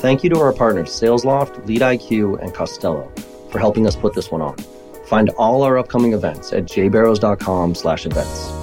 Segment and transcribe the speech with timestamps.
[0.00, 3.12] Thank you to our partners SalesLoft, LeadIQ, and Costello
[3.50, 4.56] for helping us put this one on.
[5.04, 8.59] Find all our upcoming events at jbarrows.com slash events.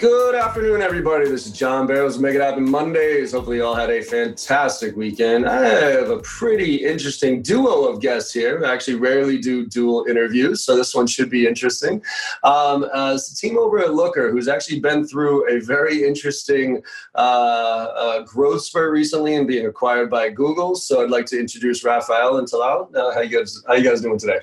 [0.00, 1.28] Good afternoon, everybody.
[1.28, 3.32] This is John Barrows, Make It Happen Mondays.
[3.32, 5.46] Hopefully, you all had a fantastic weekend.
[5.46, 8.64] I have a pretty interesting duo of guests here.
[8.64, 12.02] I actually rarely do dual interviews, so this one should be interesting.
[12.44, 16.80] Um, uh, it's the team over at Looker, who's actually been through a very interesting
[17.14, 20.76] uh, uh, growth spurt recently and being acquired by Google.
[20.76, 22.88] So, I'd like to introduce Raphael and Talal.
[22.96, 24.38] Uh, how you guys How you guys doing today?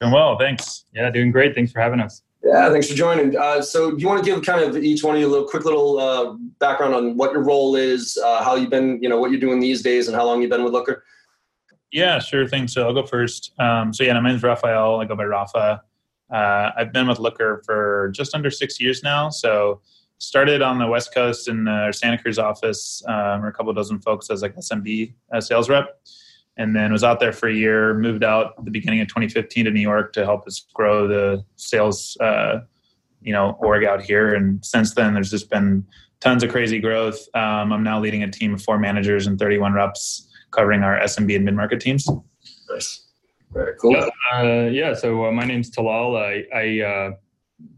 [0.00, 0.84] Doing well, thanks.
[0.94, 1.56] Yeah, doing great.
[1.56, 2.22] Thanks for having us.
[2.44, 3.36] Yeah, thanks for joining.
[3.36, 5.48] Uh, so, do you want to give kind of each one of you a little
[5.48, 9.18] quick little uh, background on what your role is, uh, how you've been, you know,
[9.18, 11.04] what you're doing these days, and how long you've been with Looker?
[11.90, 12.68] Yeah, sure thing.
[12.68, 13.52] So I'll go first.
[13.58, 15.00] Um, so yeah, my name's Raphael.
[15.00, 15.82] I go by Rafa.
[16.30, 19.30] Uh, I've been with Looker for just under six years now.
[19.30, 19.80] So
[20.18, 24.00] started on the West Coast in our Santa Cruz office, um, or a couple dozen
[24.00, 25.98] folks as like SMB uh, sales rep
[26.56, 27.94] and then was out there for a year.
[27.94, 31.44] Moved out at the beginning of 2015 to New York to help us grow the
[31.56, 32.60] sales, uh,
[33.22, 34.34] you know, org out here.
[34.34, 35.84] And since then, there's just been
[36.20, 37.18] tons of crazy growth.
[37.34, 41.36] Um, I'm now leading a team of four managers and 31 reps, covering our SMB
[41.36, 42.08] and mid market teams.
[42.70, 43.06] Nice,
[43.52, 43.96] very cool.
[44.32, 44.94] Uh, yeah.
[44.94, 46.16] So uh, my name's Talal.
[46.16, 47.10] I, I uh,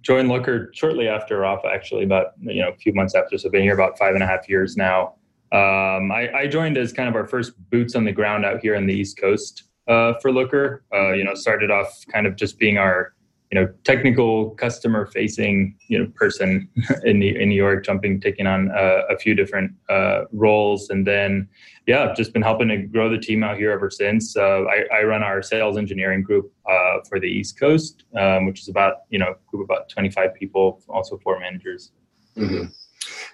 [0.03, 3.39] joined Looker shortly after Rafa, actually, about you know a few months after.
[3.39, 5.15] So I've been here about five and a half years now.
[5.53, 8.75] Um, I, I, joined as kind of our first boots on the ground out here
[8.75, 10.83] on the East Coast uh, for Looker.
[10.93, 13.15] Uh, you know, started off kind of just being our
[13.53, 16.69] you know technical customer facing you know person
[17.05, 21.49] in in New York, jumping taking on uh, a few different uh, roles, and then
[21.87, 24.37] yeah, just been helping to grow the team out here ever since.
[24.37, 28.61] Uh, I, I, run our sales engineering group uh, for the East Coast, um, which
[28.61, 31.93] is about you know group about twenty five people, also four managers.
[32.37, 32.65] Mm-hmm.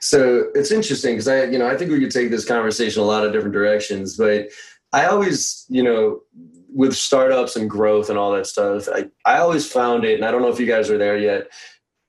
[0.01, 3.07] So it's interesting because I, you know, I think we could take this conversation a
[3.07, 4.49] lot of different directions, but
[4.93, 6.23] I always, you know,
[6.75, 10.31] with startups and growth and all that stuff, I, I always found it, and I
[10.31, 11.49] don't know if you guys are there yet,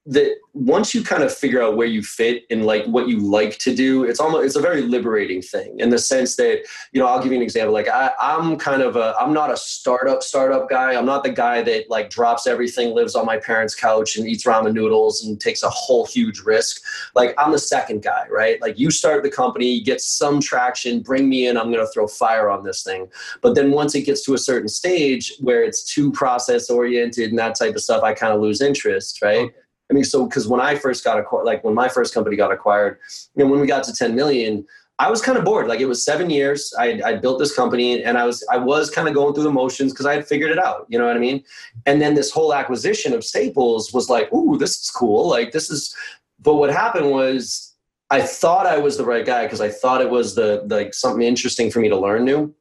[0.05, 3.57] that once you kind of figure out where you fit and like what you like
[3.57, 7.07] to do it's almost it's a very liberating thing in the sense that you know
[7.07, 7.73] i'll give you an example.
[7.73, 10.93] Like I, i'm kind of a i'm not a startup startup guy.
[10.93, 14.43] I'm not the guy that like drops everything lives on my parents couch and eats
[14.43, 16.81] ramen noodles and takes a whole huge risk.
[17.15, 18.61] Like i'm the second guy right?
[18.61, 22.07] Like you start the company get some traction bring me in i'm going to throw
[22.07, 23.07] fire on this thing.
[23.41, 27.39] But then once it gets to a certain stage where it's too process oriented and
[27.39, 29.45] that type of stuff i kind of lose interest right?
[29.45, 29.62] Okay
[29.93, 32.51] I mean, so because when I first got acquired, like when my first company got
[32.51, 32.97] acquired,
[33.35, 34.65] you know, when we got to 10 million,
[34.97, 35.67] I was kind of bored.
[35.67, 36.73] Like it was seven years.
[36.79, 39.51] I I built this company, and I was I was kind of going through the
[39.51, 40.87] motions because I had figured it out.
[40.89, 41.43] You know what I mean?
[41.85, 45.29] And then this whole acquisition of Staples was like, ooh, this is cool.
[45.29, 45.95] Like this is.
[46.39, 47.75] But what happened was,
[48.09, 51.21] I thought I was the right guy because I thought it was the like something
[51.21, 52.51] interesting for me to learn new,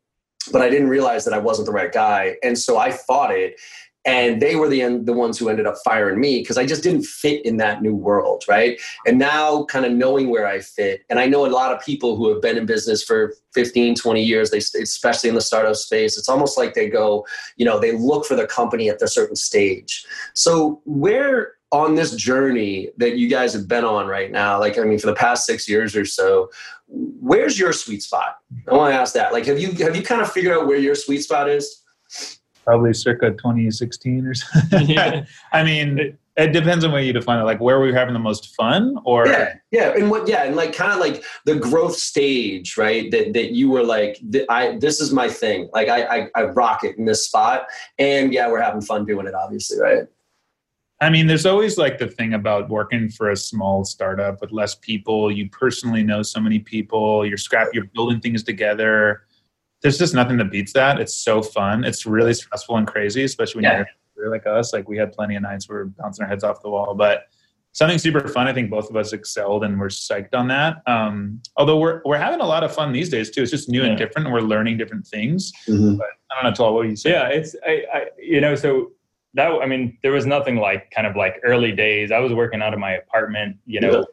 [0.53, 3.56] but I didn't realize that I wasn't the right guy, and so I fought it
[4.05, 7.05] and they were the the ones who ended up firing me because I just didn't
[7.05, 8.81] fit in that new world, right?
[9.07, 12.17] And now kind of knowing where I fit, and I know a lot of people
[12.17, 16.19] who have been in business for 15, 20 years, they especially in the startup space,
[16.19, 17.27] it's almost like they go,
[17.57, 20.05] you know, they look for the company at a certain stage.
[20.34, 24.83] So where on this journey that you guys have been on right now, like I
[24.83, 26.51] mean, for the past six years or so,
[26.89, 28.37] where's your sweet spot?
[28.69, 29.33] I want to ask that.
[29.33, 31.81] Like, have you have you kind of figured out where your sweet spot is?
[32.65, 34.89] Probably circa 2016 or something.
[34.89, 35.25] yeah.
[35.53, 37.45] I mean, it, it, depends on what you define it.
[37.45, 39.55] Like where were we having the most fun or Yeah.
[39.71, 39.95] Yeah.
[39.97, 43.11] And what yeah, and like kind of like the growth stage, right?
[43.11, 44.19] That that you were like,
[44.49, 45.69] I this is my thing.
[45.72, 47.67] Like I, I I rock it in this spot.
[47.99, 50.06] And yeah, we're having fun doing it, obviously, right?
[51.01, 54.77] I mean, there's always like the thing about working for a small startup with less
[54.77, 55.33] people.
[55.33, 57.27] You personally know so many people.
[57.27, 57.69] You're scrap.
[57.72, 59.22] You're building things together
[59.82, 61.00] there's just nothing that beats that.
[61.00, 61.84] It's so fun.
[61.84, 63.84] It's really stressful and crazy, especially when yeah.
[64.16, 64.72] you're like us.
[64.72, 67.25] Like we had plenty of nights where we're bouncing our heads off the wall, but
[67.72, 68.47] something super fun.
[68.47, 70.82] I think both of us excelled and we're psyched on that.
[70.87, 73.42] Um, although we're we're having a lot of fun these days too.
[73.42, 73.89] It's just new yeah.
[73.89, 74.27] and different.
[74.27, 75.53] And we're learning different things.
[75.66, 75.97] Mm-hmm.
[75.97, 77.10] But I don't know, Tal, what do you say?
[77.10, 78.92] Yeah, it's I, I you know so
[79.34, 82.12] that I mean there was nothing like kind of like early days.
[82.12, 83.98] I was working out of my apartment, you know.
[84.01, 84.04] Yeah.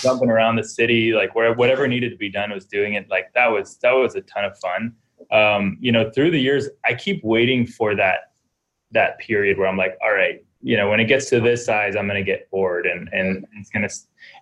[0.00, 3.32] jumping around the city like where whatever needed to be done was doing it like
[3.34, 4.92] that was that was a ton of fun
[5.30, 8.32] um, you know, through the years, I keep waiting for that
[8.92, 11.96] that period where I'm like, all right, you know, when it gets to this size,
[11.96, 13.88] I'm gonna get bored, and and it's gonna,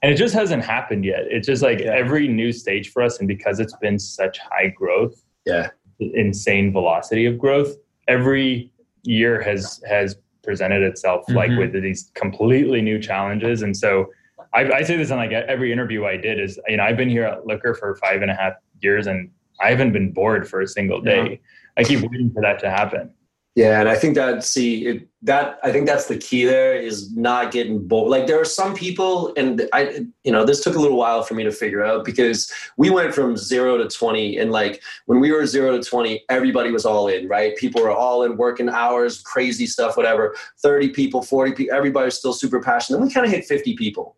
[0.02, 1.24] and it just hasn't happened yet.
[1.28, 1.92] It's just like yeah.
[1.92, 5.70] every new stage for us, and because it's been such high growth, yeah,
[6.00, 7.76] insane velocity of growth,
[8.08, 8.72] every
[9.02, 11.36] year has has presented itself mm-hmm.
[11.36, 14.10] like with these completely new challenges, and so
[14.54, 17.10] I, I say this on like every interview I did is you know I've been
[17.10, 20.60] here at Looker for five and a half years and I haven't been bored for
[20.60, 21.30] a single day.
[21.30, 21.36] Yeah.
[21.76, 23.10] I keep waiting for that to happen.
[23.54, 27.14] Yeah, and I think that see it, that I think that's the key there is
[27.16, 28.08] not getting bored.
[28.08, 31.34] Like there are some people, and I, you know, this took a little while for
[31.34, 35.32] me to figure out because we went from zero to twenty, and like when we
[35.32, 37.56] were zero to twenty, everybody was all in, right?
[37.56, 40.36] People were all in, working hours, crazy stuff, whatever.
[40.62, 42.98] Thirty people, forty people, everybody's still super passionate.
[42.98, 44.16] Then we kind of hit fifty people,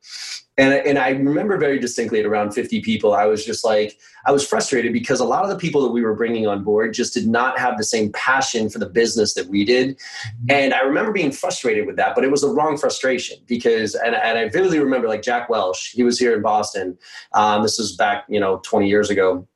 [0.61, 4.31] and, and I remember very distinctly at around 50 people, I was just like, I
[4.33, 7.15] was frustrated because a lot of the people that we were bringing on board just
[7.15, 9.99] did not have the same passion for the business that we did.
[10.51, 14.15] And I remember being frustrated with that, but it was the wrong frustration because, and,
[14.15, 16.99] and I vividly remember like Jack Welch, he was here in Boston.
[17.33, 19.47] Um, this was back, you know, 20 years ago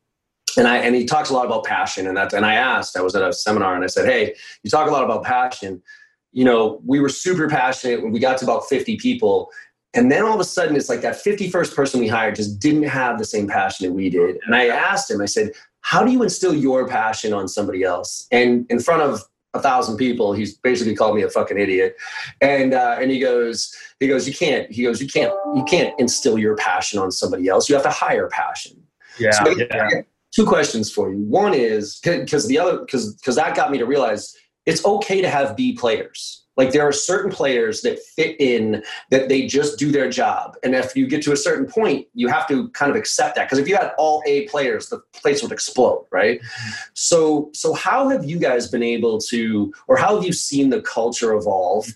[0.56, 3.00] and I and he talks a lot about passion and that and I asked I
[3.00, 5.82] was at a seminar and I said hey you talk a lot about passion
[6.31, 9.50] you know we were super passionate when we got to about 50 people
[9.94, 12.82] and then all of a sudden, it's like that 51st person we hired just didn't
[12.82, 14.38] have the same passion that we did.
[14.44, 15.52] And I asked him, I said,
[15.82, 18.26] How do you instill your passion on somebody else?
[18.32, 19.22] And in front of
[19.55, 21.97] a thousand people, he's basically called me a fucking idiot.
[22.41, 25.99] And uh, and he goes, he goes, you can't, he goes, you can't, you can't
[25.99, 27.69] instill your passion on somebody else.
[27.69, 28.83] You have to hire passion.
[29.19, 29.31] Yeah.
[29.31, 29.89] So yeah.
[30.35, 31.19] Two questions for you.
[31.19, 34.35] One is because the other because because that got me to realize
[34.67, 39.29] it's okay to have B players like there are certain players that fit in that
[39.29, 40.56] they just do their job.
[40.62, 43.45] And if you get to a certain point, you have to kind of accept that.
[43.45, 46.41] Because if you had all A players, the place would explode, right?
[46.41, 46.71] Mm-hmm.
[46.95, 50.81] So so how have you guys been able to, or how have you seen the
[50.83, 51.87] culture evolve?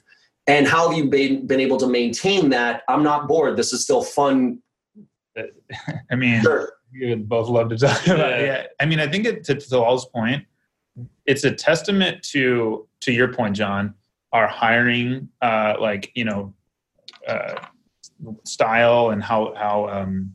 [0.47, 2.83] And how have you been, been able to maintain that?
[2.89, 3.57] I'm not bored.
[3.57, 4.61] This is still fun.
[6.11, 6.73] I mean, sure.
[6.91, 8.37] you would both love to talk about yeah.
[8.37, 8.47] it.
[8.47, 8.67] Yeah.
[8.81, 10.45] I mean, I think it, to, to Tal's point,
[11.27, 13.95] it's a testament to to your point, John,
[14.33, 16.53] our hiring uh, like you know
[17.27, 17.55] uh,
[18.45, 20.35] style and how how um,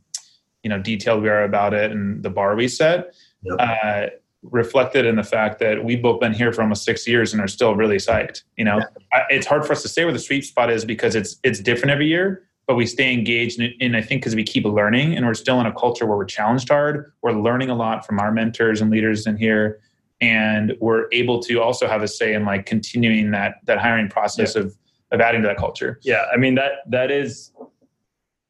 [0.63, 3.13] you know detailed we are about it and the bar we set
[3.43, 3.57] yep.
[3.59, 4.05] uh,
[4.43, 7.47] reflected in the fact that we've both been here for almost six years and are
[7.47, 9.23] still really psyched you know yeah.
[9.29, 11.91] it's hard for us to say where the sweet spot is because it's it's different
[11.91, 15.33] every year but we stay engaged and i think because we keep learning and we're
[15.33, 18.81] still in a culture where we're challenged hard we're learning a lot from our mentors
[18.81, 19.79] and leaders in here
[20.23, 24.55] and we're able to also have a say in like continuing that that hiring process
[24.55, 24.61] yeah.
[24.61, 24.75] of
[25.11, 27.51] of adding to that culture yeah i mean that that is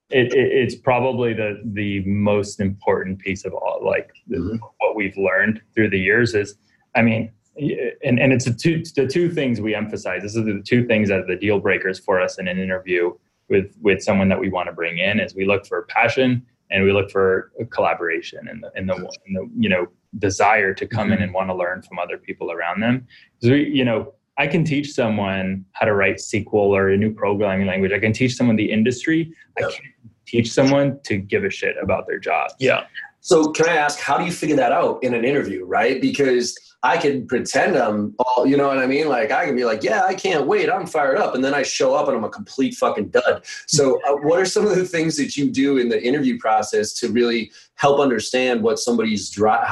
[0.09, 4.57] it, it, it's probably the the most important piece of all like mm-hmm.
[4.79, 6.55] what we've learned through the years is
[6.95, 10.61] i mean and, and it's the two the two things we emphasize this is the
[10.65, 13.11] two things that are the deal breakers for us in an interview
[13.49, 16.83] with with someone that we want to bring in is we look for passion and
[16.83, 18.95] we look for collaboration and the, in the,
[19.27, 19.85] in the you know
[20.19, 21.13] desire to come mm-hmm.
[21.13, 23.07] in and want to learn from other people around them.
[23.39, 27.13] Because we, you know, I can teach someone how to write SQL or a new
[27.13, 27.91] programming language.
[27.91, 29.33] I can teach someone the industry.
[29.59, 29.69] Yep.
[29.69, 29.85] I can't
[30.25, 32.51] teach someone to give a shit about their job.
[32.59, 32.85] Yeah.
[33.21, 36.01] So can I ask, how do you figure that out in an interview, right?
[36.01, 39.07] Because I can pretend I'm all, you know what I mean?
[39.07, 40.69] Like I can be like, yeah, I can't wait.
[40.69, 41.33] I'm fired up.
[41.33, 43.45] And then I show up and I'm a complete fucking dud.
[43.67, 46.93] So uh, what are some of the things that you do in the interview process
[46.95, 49.65] to really help understand what somebody's drive,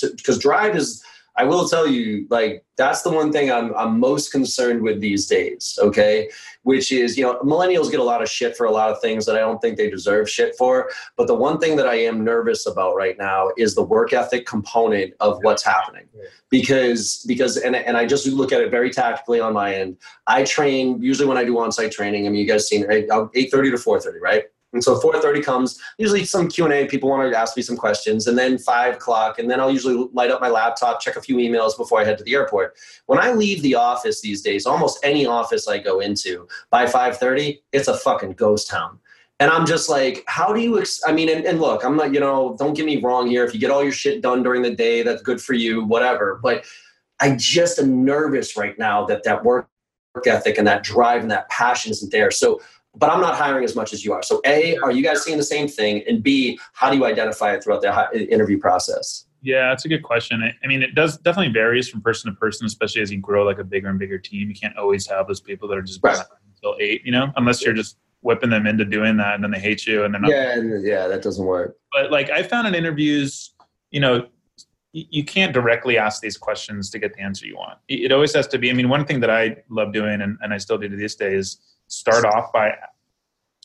[0.00, 1.02] because drive is,
[1.36, 5.26] I will tell you, like that's the one thing I'm I'm most concerned with these
[5.26, 5.78] days.
[5.80, 6.28] Okay,
[6.62, 9.26] which is you know millennials get a lot of shit for a lot of things
[9.26, 10.90] that I don't think they deserve shit for.
[11.16, 14.46] But the one thing that I am nervous about right now is the work ethic
[14.46, 16.08] component of what's happening,
[16.50, 19.96] because because and and I just look at it very tactically on my end.
[20.26, 22.26] I train usually when I do on site training.
[22.26, 24.44] I mean, you guys seen uh, eight thirty to four thirty, right?
[24.72, 28.38] And so 4.30 comes, usually some Q&A, people want to ask me some questions, and
[28.38, 31.76] then 5 o'clock, and then I'll usually light up my laptop, check a few emails
[31.76, 32.76] before I head to the airport.
[33.06, 37.60] When I leave the office these days, almost any office I go into, by 5.30,
[37.72, 38.98] it's a fucking ghost town.
[39.40, 42.12] And I'm just like, how do you, ex- I mean, and, and look, I'm not,
[42.12, 43.42] you know, don't get me wrong here.
[43.42, 46.38] If you get all your shit done during the day, that's good for you, whatever.
[46.42, 46.64] But
[47.20, 49.66] I just am nervous right now that that work
[50.26, 52.30] ethic and that drive and that passion isn't there.
[52.30, 52.60] So
[52.96, 54.22] but I'm not hiring as much as you are.
[54.22, 56.02] So, A, are you guys seeing the same thing?
[56.08, 59.26] And B, how do you identify it throughout the interview process?
[59.42, 60.42] Yeah, that's a good question.
[60.42, 63.58] I mean, it does definitely varies from person to person, especially as you grow like
[63.58, 64.48] a bigger and bigger team.
[64.48, 66.18] You can't always have those people that are just right.
[66.54, 69.58] until eight, you know, unless you're just whipping them into doing that and then they
[69.58, 71.78] hate you and then yeah, and, yeah, that doesn't work.
[71.90, 73.54] But like I found in interviews,
[73.90, 74.26] you know,
[74.92, 77.78] you can't directly ask these questions to get the answer you want.
[77.88, 78.70] It always has to be.
[78.70, 81.14] I mean, one thing that I love doing and, and I still do to this
[81.14, 81.58] day is
[81.90, 82.72] start off by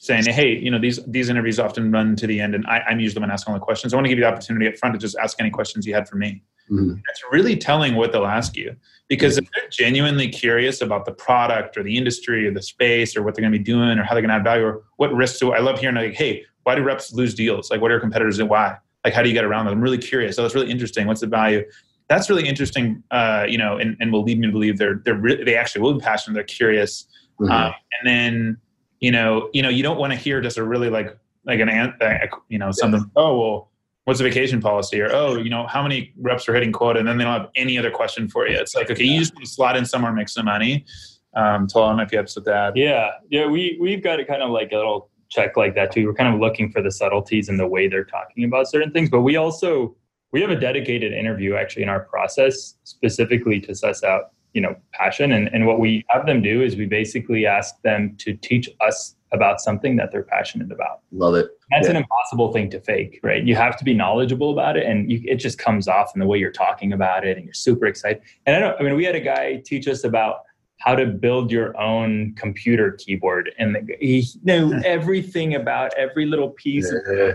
[0.02, 3.00] saying, "Hey, you know these these interviews often run to the end, and I, am
[3.00, 3.94] usually the one asking all the questions.
[3.94, 5.94] I want to give you the opportunity up front to just ask any questions you
[5.94, 6.96] had for me." mm-hmm.
[7.08, 8.76] that's really telling what they'll ask you.
[9.08, 13.22] Because if they're genuinely curious about the product or the industry or the space or
[13.22, 15.14] what they're going to be doing or how they're going to add value or what
[15.14, 17.70] risks do I love hearing like, hey, why do reps lose deals?
[17.70, 18.78] Like, what are your competitors and why?
[19.04, 19.76] Like, how do you get around them?
[19.76, 20.36] I'm really curious.
[20.36, 21.06] So that's really interesting.
[21.06, 21.64] What's the value?
[22.08, 23.04] That's really interesting.
[23.12, 25.82] Uh, you know, and, and will lead me to believe they're they're re- they actually
[25.82, 26.34] will be passionate.
[26.34, 27.06] They're curious.
[27.40, 27.52] Mm-hmm.
[27.52, 28.58] Um, and then
[29.00, 31.70] you know, you know, you don't want to hear just a really like like an
[31.70, 33.10] uh, you know something.
[33.16, 33.72] Oh well,
[34.06, 35.02] what's the vacation policy?
[35.02, 37.00] Or oh, you know, how many reps are hitting quota?
[37.00, 38.58] And then they don't have any other question for you.
[38.58, 40.86] It's like okay, you just want to slot in somewhere, make some money.
[41.36, 42.78] Um, tell them if you have with that.
[42.78, 46.06] Yeah, yeah, we we've got it kind of like a little check like that too.
[46.06, 49.10] We're kind of looking for the subtleties in the way they're talking about certain things,
[49.10, 49.96] but we also
[50.32, 54.76] we have a dedicated interview actually in our process specifically to suss out you know
[54.94, 58.70] passion and, and what we have them do is we basically ask them to teach
[58.82, 61.92] us about something that they're passionate about love it that's yeah.
[61.92, 65.22] an impossible thing to fake right you have to be knowledgeable about it and you,
[65.26, 68.22] it just comes off in the way you're talking about it and you're super excited
[68.46, 70.38] and i don't i mean we had a guy teach us about
[70.78, 76.90] how to build your own computer keyboard and he knew everything about every little piece
[77.14, 77.34] yeah.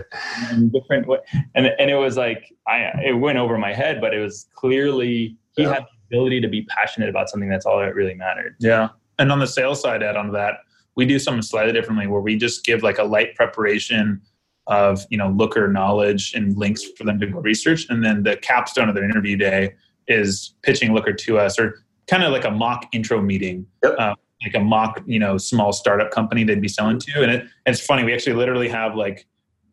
[0.49, 1.05] and different
[1.53, 5.37] and, and it was like i it went over my head but it was clearly
[5.55, 5.73] he yeah.
[5.73, 8.55] had ability to be passionate about something that's all that really mattered.
[8.59, 8.89] Yeah.
[9.19, 10.55] And on the sales side, add on that,
[10.95, 14.21] we do something slightly differently where we just give like a light preparation
[14.67, 17.85] of, you know, looker knowledge and links for them to go research.
[17.89, 19.73] And then the capstone of their interview day
[20.07, 23.65] is pitching looker to us or kind of like a mock intro meeting.
[23.83, 23.95] Yep.
[23.97, 27.21] Uh, like a mock, you know, small startup company they'd be selling to.
[27.21, 29.27] And it, it's funny, we actually literally have like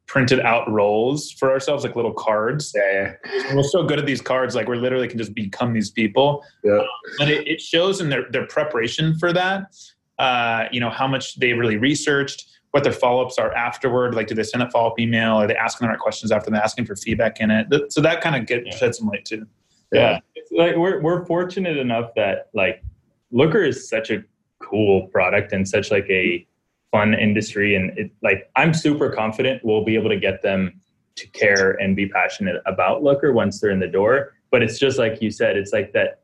[0.08, 2.72] printed out roles for ourselves, like little cards.
[2.74, 3.54] Yeah, yeah.
[3.54, 6.42] We're so good at these cards, like we literally can just become these people.
[6.64, 6.82] Yeah.
[7.18, 9.76] but it, it, shows in their, their preparation for that,
[10.18, 14.14] uh, you know, how much they really researched, what their follow-ups are afterward.
[14.14, 15.36] Like, do they send a follow-up email?
[15.36, 17.92] Are they asking the right questions after they're asking for feedback in it?
[17.92, 18.74] So that kind of get yeah.
[18.74, 19.46] shed some light too.
[19.92, 20.20] Yeah.
[20.34, 20.64] yeah.
[20.64, 22.82] like we're, we're fortunate enough that like
[23.30, 24.24] Looker is such a
[24.62, 26.46] cool product and such like a
[26.90, 30.80] fun industry and it like i'm super confident we'll be able to get them
[31.18, 34.34] to care and be passionate about looker once they're in the door.
[34.50, 36.20] But it's just like you said it's like that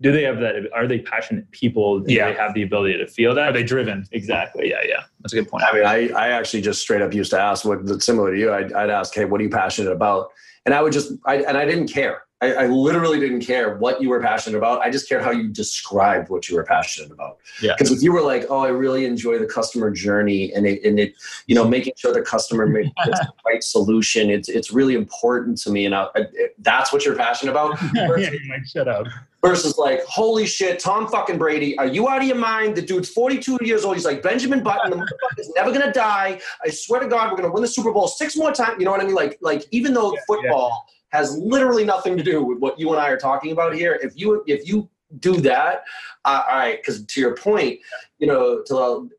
[0.00, 2.00] do they have that are they passionate people?
[2.00, 2.28] Do yeah.
[2.28, 3.50] they have the ability to feel that?
[3.50, 4.04] Are they driven?
[4.12, 4.68] Exactly.
[4.68, 5.04] Yeah yeah.
[5.20, 5.64] That's a good point.
[5.64, 8.52] I mean i, I actually just straight up used to ask what similar to you
[8.52, 10.30] I'd, I'd ask hey what are you passionate about?
[10.66, 14.02] And i would just I, and i didn't care I, I, literally didn't care what
[14.02, 14.80] you were passionate about.
[14.80, 17.38] I just cared how you described what you were passionate about.
[17.62, 17.74] Yeah.
[17.78, 20.98] Because if you were like, "Oh, I really enjoy the customer journey," and it, and
[20.98, 21.14] it,
[21.46, 25.70] you know, making sure the customer makes the right solution, it's it's really important to
[25.70, 26.26] me, and I, I,
[26.58, 27.78] that's what you're passionate about.
[27.94, 29.06] Versus, yeah, shut up.
[29.40, 32.74] Versus like, holy shit, Tom fucking Brady, are you out of your mind?
[32.76, 33.94] The dude's 42 years old.
[33.94, 34.90] He's like Benjamin Button.
[34.90, 36.40] The motherfucker's never gonna die.
[36.64, 38.76] I swear to God, we're gonna win the Super Bowl six more times.
[38.80, 39.14] You know what I mean?
[39.14, 40.86] Like, like even though yeah, football.
[40.88, 43.98] Yeah has literally nothing to do with what you and I are talking about here.
[44.02, 44.88] If you if you
[45.18, 45.84] do that,
[46.24, 47.80] uh, all right, because to your point,
[48.18, 49.10] you know, to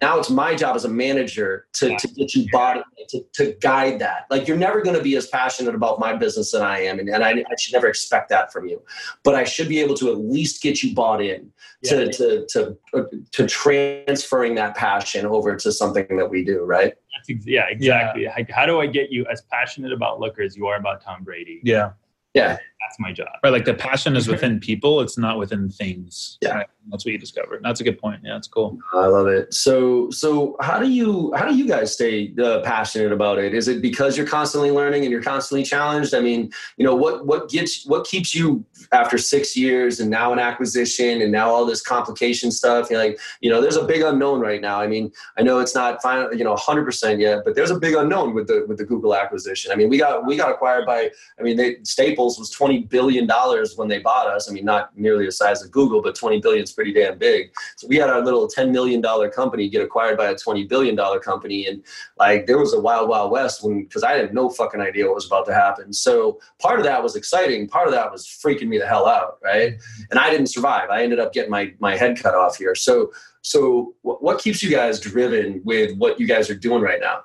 [0.00, 3.56] now it's my job as a manager to, to get you bought in, to, to
[3.60, 6.78] guide that like you're never going to be as passionate about my business than i
[6.78, 8.80] am and, and I, I, should never expect that from you
[9.22, 11.52] but i should be able to at least get you bought in
[11.84, 12.10] to, yeah.
[12.12, 16.94] to, to, uh, to transferring that passion over to something that we do right
[17.28, 18.44] Ex- yeah exactly yeah.
[18.50, 21.60] how do i get you as passionate about looker as you are about tom brady
[21.62, 21.90] yeah
[22.34, 23.28] yeah that's my job.
[23.42, 26.38] Right, like the passion is within people; it's not within things.
[26.40, 26.66] Yeah, right?
[26.90, 27.60] That's what you discovered.
[27.62, 28.20] That's a good point.
[28.24, 28.78] Yeah, that's cool.
[28.92, 29.54] I love it.
[29.54, 33.54] So, so how do you how do you guys stay uh, passionate about it?
[33.54, 36.14] Is it because you're constantly learning and you're constantly challenged?
[36.14, 40.32] I mean, you know, what what gets what keeps you after six years and now
[40.32, 42.90] an acquisition and now all this complication stuff?
[42.90, 44.80] You're like, you know, there's a big unknown right now.
[44.80, 47.78] I mean, I know it's not final, you know, 100 percent yet, but there's a
[47.78, 49.70] big unknown with the with the Google acquisition.
[49.70, 51.10] I mean, we got we got acquired by.
[51.38, 54.50] I mean, they, Staples was 20 billion dollars when they bought us.
[54.50, 57.52] I mean, not nearly the size of Google, but 20 billion pretty damn big.
[57.76, 60.94] So we had our little 10 million dollar company get acquired by a 20 billion
[60.94, 61.82] dollar company, and
[62.18, 65.16] like there was a wild, wild west when because I had no fucking idea what
[65.16, 65.92] was about to happen.
[65.92, 67.68] So part of that was exciting.
[67.68, 69.74] Part of that was freaking me the hell out, right?
[70.10, 70.90] And I didn't survive.
[70.90, 72.74] I ended up getting my my head cut off here.
[72.74, 73.12] So
[73.42, 77.20] so what keeps you guys driven with what you guys are doing right now?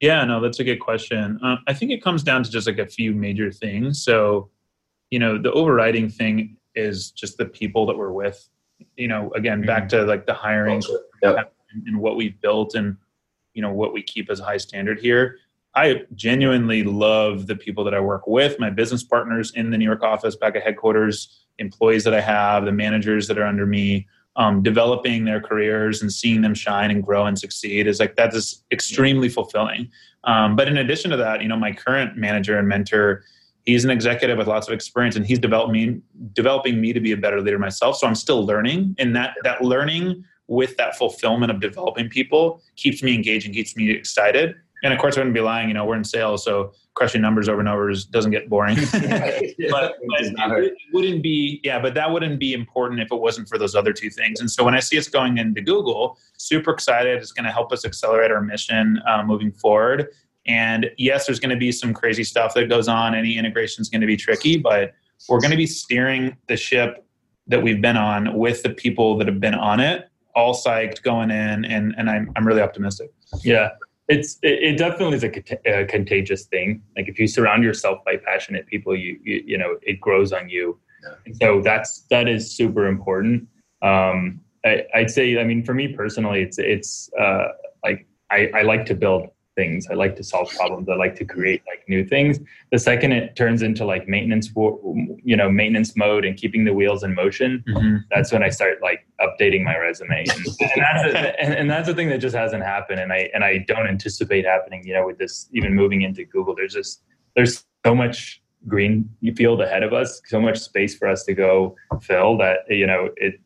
[0.00, 1.38] Yeah, no, that's a good question.
[1.42, 4.04] Um, I think it comes down to just like a few major things.
[4.04, 4.50] So,
[5.10, 8.48] you know the overriding thing is just the people that we're with
[8.96, 10.00] you know again back mm-hmm.
[10.00, 10.82] to like the hiring
[11.22, 11.52] yep.
[11.86, 12.96] and what we've built and
[13.54, 15.38] you know what we keep as a high standard here
[15.74, 19.84] i genuinely love the people that i work with my business partners in the new
[19.84, 24.06] york office back at headquarters employees that i have the managers that are under me
[24.38, 28.34] um, developing their careers and seeing them shine and grow and succeed is like that
[28.34, 29.90] is extremely fulfilling
[30.24, 33.24] um, but in addition to that you know my current manager and mentor
[33.66, 36.00] he's an executive with lots of experience and he's developed me
[36.32, 37.96] developing me to be a better leader myself.
[37.96, 43.02] So i'm still learning and that that learning with that fulfillment of developing people keeps
[43.02, 44.54] me engaged and keeps me excited.
[44.82, 47.46] And of course i wouldn't be lying you know we're in sales so crushing numbers
[47.46, 48.78] over and over doesn't get boring.
[49.70, 49.94] But,
[50.38, 53.74] but it wouldn't be yeah but that wouldn't be important if it wasn't for those
[53.74, 54.40] other two things.
[54.40, 57.72] And so when i see us going into google super excited it's going to help
[57.72, 60.08] us accelerate our mission uh, moving forward
[60.46, 63.14] and yes, there's going to be some crazy stuff that goes on.
[63.14, 64.94] Any integration is going to be tricky, but
[65.28, 67.04] we're going to be steering the ship
[67.48, 71.30] that we've been on with the people that have been on it, all psyched going
[71.30, 73.12] in, and and I'm I'm really optimistic.
[73.42, 73.70] Yeah,
[74.08, 76.82] it's it, it definitely is a, a, contagious thing.
[76.96, 80.48] Like if you surround yourself by passionate people, you you, you know it grows on
[80.48, 80.78] you.
[81.02, 81.32] Yeah.
[81.40, 83.48] So that's that is super important.
[83.82, 87.48] Um, I, would say, I mean, for me personally, it's it's uh,
[87.84, 89.88] like I, I like to build things.
[89.90, 90.88] I like to solve problems.
[90.88, 92.38] I like to create like new things.
[92.70, 94.50] The second it turns into like maintenance,
[95.24, 97.96] you know, maintenance mode and keeping the wheels in motion, mm-hmm.
[98.10, 100.24] that's when I start like updating my resume.
[100.28, 103.00] And, and that's a, and, and, that's the thing that just hasn't happened.
[103.00, 104.86] And I and I don't anticipate happening.
[104.86, 107.02] You know, with this even moving into Google, there's just
[107.34, 111.74] there's so much green field ahead of us, so much space for us to go
[112.02, 113.40] fill that you know it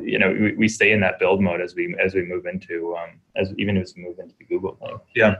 [0.00, 2.96] you know we, we stay in that build mode as we as we move into
[2.96, 4.98] um, as even as we move into the Google thing.
[5.14, 5.36] Yeah.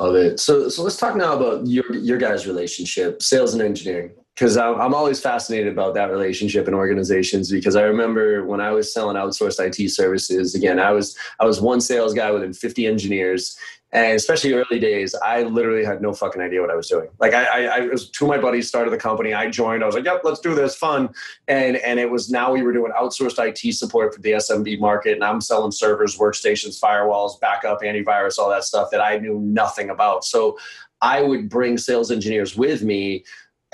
[0.00, 0.40] Love it.
[0.40, 4.94] So so let's talk now about your your guys' relationship, sales and engineering because I'm
[4.94, 9.64] always fascinated about that relationship in organizations because I remember when I was selling outsourced
[9.64, 13.56] IT services again I was I was one sales guy within 50 engineers
[13.94, 17.08] and especially early days I literally had no fucking idea what I was doing.
[17.20, 19.32] Like I, I, I was two of my buddies started the company.
[19.32, 19.82] I joined.
[19.82, 20.74] I was like yep let's do this.
[20.74, 21.08] Fun.
[21.48, 25.14] And and it was now we were doing outsourced IT support for the SMB market
[25.14, 29.90] and I'm selling servers workstations firewalls backup antivirus all that stuff that I knew nothing
[29.90, 30.24] about.
[30.24, 30.58] So
[31.00, 33.24] I would bring sales engineers with me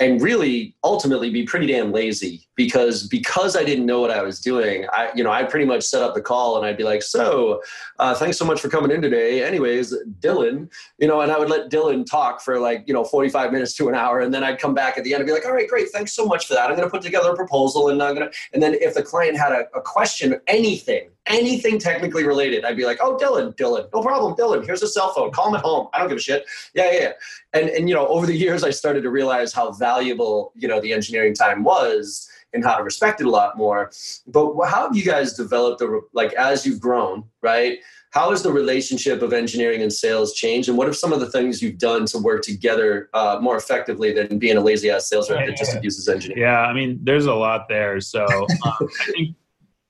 [0.01, 4.39] and really ultimately be pretty damn lazy because because I didn't know what I was
[4.39, 4.87] doing.
[4.91, 7.61] I you know I pretty much set up the call and I'd be like, so
[7.99, 9.43] uh, thanks so much for coming in today.
[9.43, 13.51] Anyways, Dylan, you know, and I would let Dylan talk for like you know 45
[13.51, 15.45] minutes to an hour, and then I'd come back at the end and be like,
[15.45, 16.69] all right, great, thanks so much for that.
[16.69, 19.03] I'm going to put together a proposal and I'm going to and then if the
[19.03, 23.87] client had a, a question, anything, anything technically related, I'd be like, oh Dylan, Dylan,
[23.93, 24.65] no problem, Dylan.
[24.65, 25.31] Here's a cell phone.
[25.31, 25.87] Call him at home.
[25.93, 26.45] I don't give a shit.
[26.73, 27.11] Yeah, yeah.
[27.53, 30.79] And and you know over the years I started to realize how valuable you know
[30.79, 33.91] the engineering time was and how to respect it a lot more.
[34.27, 37.79] But how have you guys developed the like as you've grown, right?
[38.11, 41.31] How has the relationship of engineering and sales changed, and what are some of the
[41.31, 45.29] things you've done to work together uh, more effectively than being a lazy ass sales
[45.29, 46.41] rep that just abuses engineering?
[46.41, 48.01] Yeah, I mean, there's a lot there.
[48.01, 49.35] So um, I think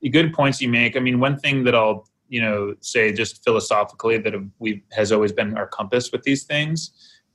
[0.10, 0.96] good points you make.
[0.96, 5.32] I mean, one thing that I'll you know say just philosophically that we has always
[5.32, 6.92] been our compass with these things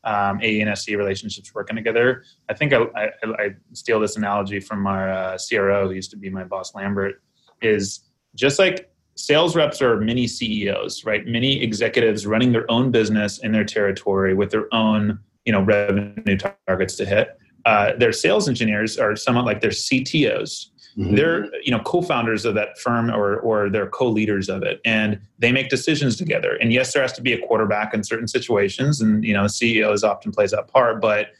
[0.06, 2.24] um, AE and SE relationships working together.
[2.48, 6.16] I think I, I, I steal this analogy from our uh, CRO, who used to
[6.16, 7.20] be my boss, Lambert,
[7.60, 8.04] is
[8.36, 11.26] just like sales reps are mini CEOs, right?
[11.26, 16.38] Mini executives running their own business in their territory with their own, you know, revenue
[16.68, 17.36] targets to hit.
[17.64, 20.66] Uh, their sales engineers are somewhat like their CTOs,
[20.98, 21.14] Mm-hmm.
[21.14, 25.52] They're you know co-founders of that firm or or they're co-leaders of it, and they
[25.52, 26.56] make decisions together.
[26.56, 30.02] And yes, there has to be a quarterback in certain situations, and you know CEOs
[30.02, 31.32] often plays that part, but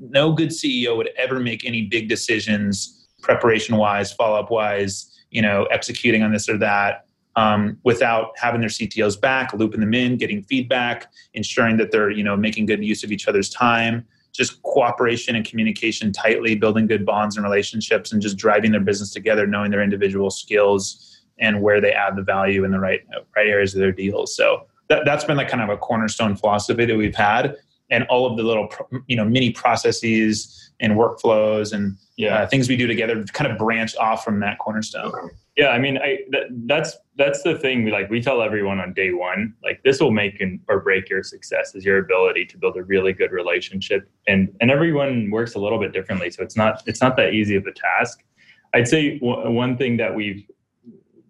[0.00, 5.42] no good CEO would ever make any big decisions preparation wise, follow up wise, you
[5.42, 10.16] know, executing on this or that um, without having their CTOs back, looping them in,
[10.16, 14.62] getting feedback, ensuring that they're you know making good use of each other's time just
[14.62, 19.46] cooperation and communication tightly, building good bonds and relationships, and just driving their business together,
[19.46, 23.00] knowing their individual skills and where they add the value in the right
[23.36, 24.34] right areas of their deals.
[24.34, 27.56] So that, that's been like kind of a cornerstone philosophy that we've had,
[27.90, 28.68] and all of the little
[29.06, 32.42] you know mini processes and workflows and yeah.
[32.42, 35.30] Uh, things we do together kind of branch off from that cornerstone.
[35.56, 37.86] Yeah, I mean, I that, that's that's the thing.
[37.90, 41.74] Like we tell everyone on day one, like this will make or break your success
[41.74, 45.78] is your ability to build a really good relationship, and and everyone works a little
[45.78, 48.24] bit differently, so it's not it's not that easy of a task.
[48.72, 50.42] I'd say w- one thing that we've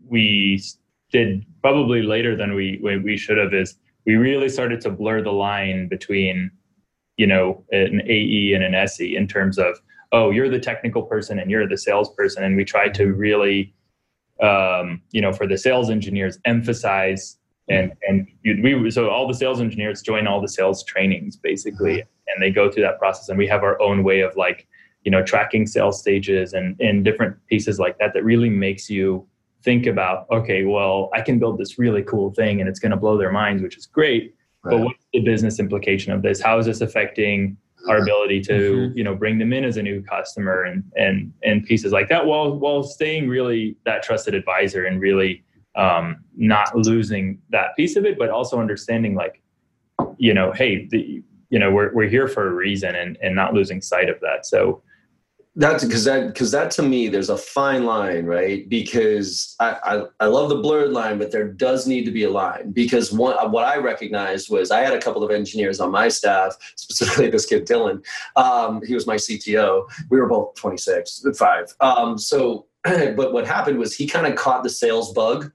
[0.07, 0.63] we
[1.11, 5.33] did probably later than we we should have is we really started to blur the
[5.33, 6.49] line between
[7.17, 9.81] you know an AE and an SE in terms of
[10.13, 13.75] oh you're the technical person and you're the salesperson, and we tried to really
[14.43, 19.61] um, you know, for the sales engineers, emphasize and and we so all the sales
[19.61, 22.29] engineers join all the sales trainings basically, mm-hmm.
[22.29, 24.67] and they go through that process, and we have our own way of like
[25.05, 29.27] you know tracking sales stages and and different pieces like that that really makes you
[29.63, 32.97] think about okay well i can build this really cool thing and it's going to
[32.97, 34.77] blow their minds which is great right.
[34.77, 37.57] but what's the business implication of this how is this affecting
[37.89, 38.99] our ability to mm-hmm.
[38.99, 42.25] you know bring them in as a new customer and and and pieces like that
[42.25, 48.05] while while staying really that trusted advisor and really um, not losing that piece of
[48.05, 49.43] it but also understanding like
[50.19, 53.55] you know hey the you know we're, we're here for a reason and and not
[53.55, 54.83] losing sight of that so
[55.55, 58.67] that's because that because that to me there's a fine line right?
[58.69, 62.31] Because I, I, I love the blurred line but there does need to be a
[62.31, 62.73] line.
[62.73, 66.57] Because one what i recognized was i had a couple of engineers on my staff
[66.77, 68.05] specifically this kid dylan.
[68.37, 71.67] Um, he was my cto we were both 26 five.
[71.81, 75.53] Um, so but what happened was he kind of caught the sales bug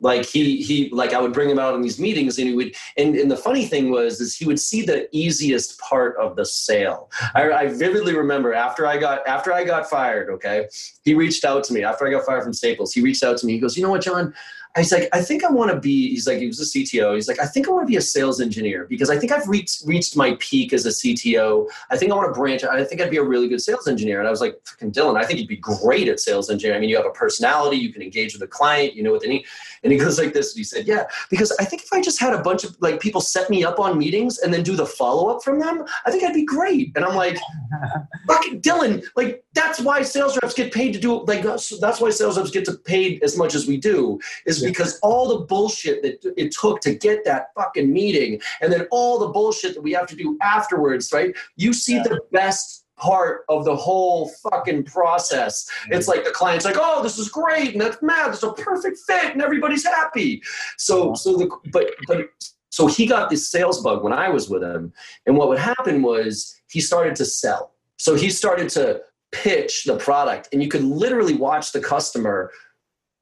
[0.00, 2.74] like he he like i would bring him out in these meetings and he would
[2.96, 6.44] and, and the funny thing was is he would see the easiest part of the
[6.44, 7.10] sale.
[7.34, 10.66] I, I vividly remember after i got after i got fired okay
[11.04, 11.82] he reached out to me.
[11.82, 13.54] After i got fired from staples he reached out to me.
[13.54, 14.34] He goes you know what john
[14.76, 16.10] he's like, I think I want to be.
[16.10, 17.14] He's like, he was a CTO.
[17.14, 19.48] He's like, I think I want to be a sales engineer because I think I've
[19.48, 21.68] reached reached my peak as a CTO.
[21.90, 22.62] I think I want to branch.
[22.62, 24.20] I think I'd be a really good sales engineer.
[24.20, 26.78] And I was like, fucking Dylan, I think you'd be great at sales engineering.
[26.78, 27.78] I mean, you have a personality.
[27.78, 28.94] You can engage with the client.
[28.94, 29.44] You know what they need.
[29.82, 30.52] And he goes like this.
[30.52, 33.00] And he said, Yeah, because I think if I just had a bunch of like
[33.00, 36.10] people set me up on meetings and then do the follow up from them, I
[36.12, 36.92] think I'd be great.
[36.94, 37.38] And I'm like,
[38.28, 42.38] fucking Dylan, like that's why sales reps get paid to do like that's why sales
[42.38, 44.68] reps get to paid as much as we do is yeah.
[44.68, 49.18] because all the bullshit that it took to get that fucking meeting and then all
[49.18, 51.34] the bullshit that we have to do afterwards, right?
[51.56, 52.04] You see yeah.
[52.04, 55.68] the best part of the whole fucking process.
[55.88, 58.32] It's like the client's like, "Oh, this is great, and that's mad.
[58.32, 60.42] It's a perfect fit, and everybody's happy."
[60.76, 62.28] So, so the but but
[62.70, 64.92] so he got this sales bug when I was with him,
[65.26, 67.72] and what would happen was he started to sell.
[67.96, 72.50] So he started to pitch the product, and you could literally watch the customer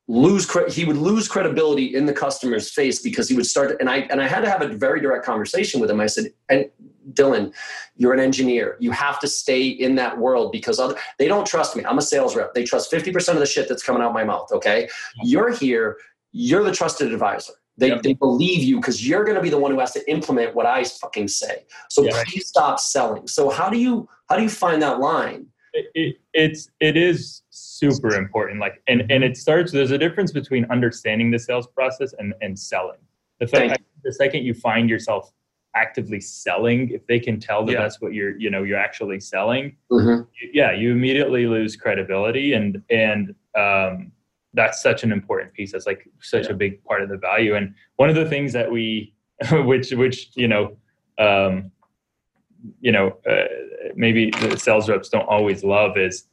[0.08, 3.98] lose he would lose credibility in the customer's face because he would start and I
[4.10, 6.00] and I had to have a very direct conversation with him.
[6.00, 6.70] I said, and
[7.12, 7.54] Dylan,
[7.96, 8.76] you're an engineer.
[8.80, 11.84] You have to stay in that world because other, they don't trust me.
[11.84, 12.54] I'm a sales rep.
[12.54, 14.50] They trust 50% of the shit that's coming out my mouth.
[14.52, 14.88] Okay.
[15.22, 15.96] You're here.
[16.32, 17.54] You're the trusted advisor.
[17.76, 18.02] They, yep.
[18.02, 20.66] they believe you because you're going to be the one who has to implement what
[20.66, 21.64] I fucking say.
[21.88, 22.22] So yeah.
[22.26, 23.28] please stop selling.
[23.28, 25.46] So how do you how do you find that line?
[25.72, 28.60] It, it, it's it is super important.
[28.60, 29.72] Like and and it starts.
[29.72, 32.98] There's a difference between understanding the sales process and and selling.
[33.40, 35.32] The fact the second you find yourself
[35.74, 37.82] actively selling, if they can tell that yeah.
[37.82, 40.22] that's what you're you know you're actually selling, mm-hmm.
[40.40, 44.12] you, yeah, you immediately lose credibility and and um,
[44.54, 45.72] that's such an important piece.
[45.72, 46.52] That's like such yeah.
[46.52, 47.56] a big part of the value.
[47.56, 49.14] And one of the things that we,
[49.52, 50.76] which which you know.
[51.18, 51.72] Um,
[52.80, 53.44] you know, uh,
[53.94, 56.24] maybe the sales reps don't always love is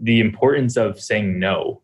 [0.00, 1.82] the importance of saying no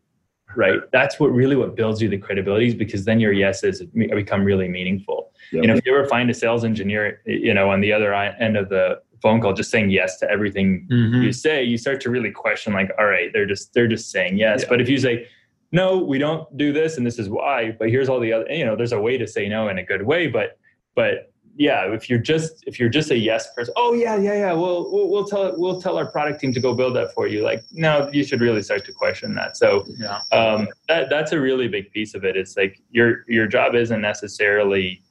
[0.55, 4.67] right that's what really what builds you the credibility because then your yeses become really
[4.67, 5.61] meaningful yep.
[5.61, 8.57] you know if you ever find a sales engineer you know on the other end
[8.57, 11.21] of the phone call just saying yes to everything mm-hmm.
[11.21, 14.37] you say you start to really question like all right they're just they're just saying
[14.37, 14.69] yes yeah.
[14.69, 15.27] but if you say
[15.71, 18.65] no we don't do this and this is why but here's all the other you
[18.65, 20.57] know there's a way to say no in a good way but
[20.95, 21.28] but
[21.59, 24.89] yeah, if you're just if you're just a yes person, oh yeah, yeah, yeah, we'll
[24.89, 27.43] we'll, we'll tell we'll tell our product team to go build that for you.
[27.43, 29.57] Like, no, you should really start to question that.
[29.57, 30.21] So yeah.
[30.31, 32.37] um, that that's a really big piece of it.
[32.37, 35.03] It's like your your job isn't necessarily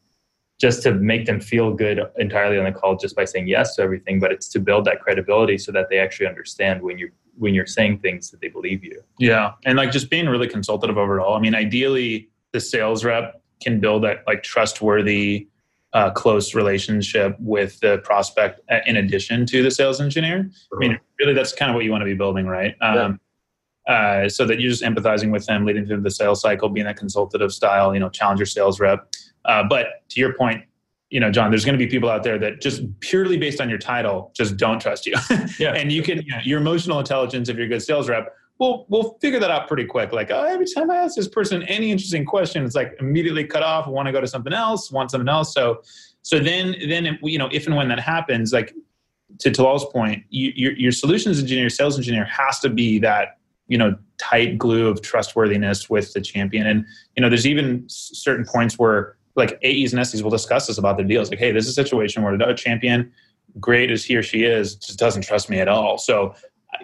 [0.58, 3.82] just to make them feel good entirely on the call just by saying yes to
[3.82, 7.52] everything, but it's to build that credibility so that they actually understand when you're when
[7.52, 9.02] you're saying things that they believe you.
[9.18, 11.36] Yeah, and like just being really consultative overall.
[11.36, 15.46] I mean, ideally, the sales rep can build that like trustworthy
[15.92, 20.50] uh, close relationship with the prospect uh, in addition to the sales engineer.
[20.74, 22.74] I mean, really, that's kind of what you want to be building, right?
[22.80, 23.20] Um,
[23.88, 26.98] uh, so that you're just empathizing with them, leading through the sales cycle, being that
[26.98, 29.10] consultative style, you know, challenger sales rep.
[29.46, 30.62] Uh, but to your point,
[31.08, 33.70] you know, John, there's going to be people out there that just purely based on
[33.70, 35.14] your title just don't trust you.
[35.58, 35.72] yeah.
[35.72, 38.86] and you can, you know, your emotional intelligence, if you're a good sales rep, we'll
[38.88, 40.12] we'll figure that out pretty quick.
[40.12, 43.62] Like oh, every time I ask this person any interesting question, it's like immediately cut
[43.62, 43.86] off.
[43.86, 44.90] Want to go to something else?
[44.90, 45.54] Want something else?
[45.54, 45.82] So
[46.22, 48.74] so then then you know if and when that happens, like
[49.40, 53.78] to Talal's point, you, your your solutions engineer, sales engineer has to be that you
[53.78, 56.66] know tight glue of trustworthiness with the champion.
[56.66, 56.84] And
[57.16, 60.96] you know there's even certain points where like AEs and SEs will discuss this about
[60.96, 61.30] their deals.
[61.30, 63.12] Like hey, this is a situation where the champion
[63.58, 65.98] great as he or she is, just doesn't trust me at all.
[65.98, 66.34] So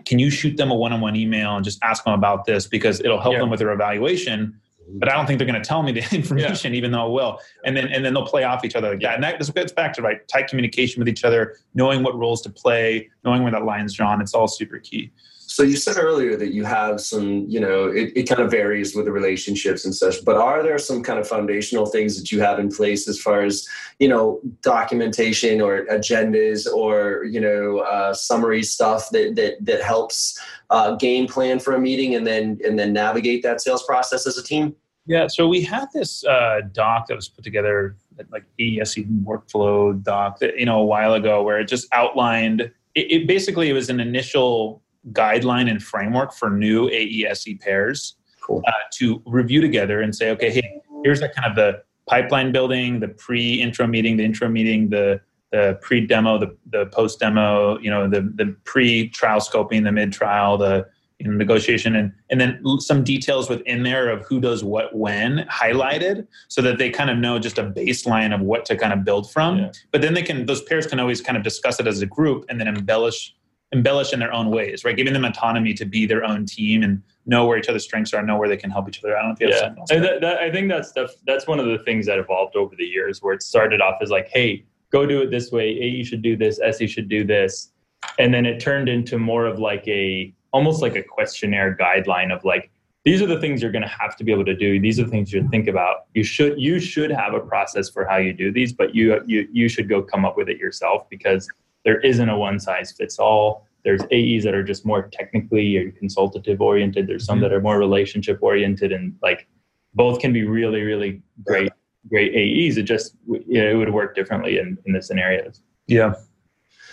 [0.05, 3.21] can you shoot them a one-on-one email and just ask them about this because it'll
[3.21, 3.41] help yeah.
[3.41, 6.73] them with their evaluation but I don't think they're going to tell me the information,
[6.73, 6.79] yeah.
[6.79, 7.41] even though I will.
[7.65, 9.11] And then and then they'll play off each other like yeah.
[9.11, 9.15] that.
[9.15, 12.43] And that this gets back to right tight communication with each other, knowing what roles
[12.43, 14.21] to play, knowing where that line's drawn.
[14.21, 15.11] It's all super key.
[15.55, 18.97] So you said earlier that you have some, you know, it, it kind of varies
[18.97, 22.41] with the relationships and such, but are there some kind of foundational things that you
[22.41, 23.65] have in place as far as,
[24.01, 30.37] you know, documentation or agendas or, you know, uh, summary stuff that, that, that helps
[30.71, 34.37] uh, game plan for a meeting and then, and then navigate that sales process as
[34.37, 34.75] a team?
[35.07, 37.97] Yeah, so we had this uh, doc that was put together,
[38.33, 42.63] like AESE workflow doc, that you know a while ago, where it just outlined.
[42.95, 48.63] It, it basically it was an initial guideline and framework for new AESE pairs cool.
[48.67, 53.01] uh, to review together and say, okay, hey, here's the kind of the pipeline building,
[53.01, 55.21] the pre-intro meeting, the intro meeting, the
[55.53, 60.85] the pre-demo, the the post-demo, you know, the the pre-trial scoping, the mid-trial, the
[61.21, 65.47] you know, negotiation, and and then some details within there of who does what when
[65.49, 69.05] highlighted, so that they kind of know just a baseline of what to kind of
[69.05, 69.59] build from.
[69.59, 69.73] Yeah.
[69.93, 72.47] But then they can those pairs can always kind of discuss it as a group
[72.49, 73.37] and then embellish
[73.73, 74.97] embellish in their own ways, right?
[74.97, 78.23] Giving them autonomy to be their own team and know where each other's strengths are,
[78.23, 79.17] know where they can help each other.
[79.17, 79.61] I don't know if you have yeah.
[79.61, 79.91] something else.
[79.91, 82.75] And that, that, I think that's def- that's one of the things that evolved over
[82.77, 85.69] the years, where it started off as like, hey, go do it this way.
[85.71, 86.61] AE should do this.
[86.63, 87.73] SE should do this,
[88.19, 92.45] and then it turned into more of like a almost like a questionnaire guideline of
[92.45, 92.71] like
[93.05, 95.05] these are the things you're going to have to be able to do these are
[95.05, 98.17] the things you should think about you should you should have a process for how
[98.17, 101.49] you do these but you you you should go come up with it yourself because
[101.85, 103.67] there isn't a one size fits all.
[103.85, 107.07] There's AEs that are just more technically or consultative oriented.
[107.07, 109.47] There's some that are more relationship oriented and like
[109.95, 111.71] both can be really really great
[112.09, 115.61] great AEs it just you know, it would work differently in in the scenarios.
[115.87, 116.15] Yeah,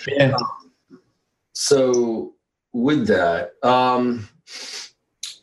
[0.07, 0.35] yeah.
[1.53, 2.33] So
[2.73, 4.27] with that, um,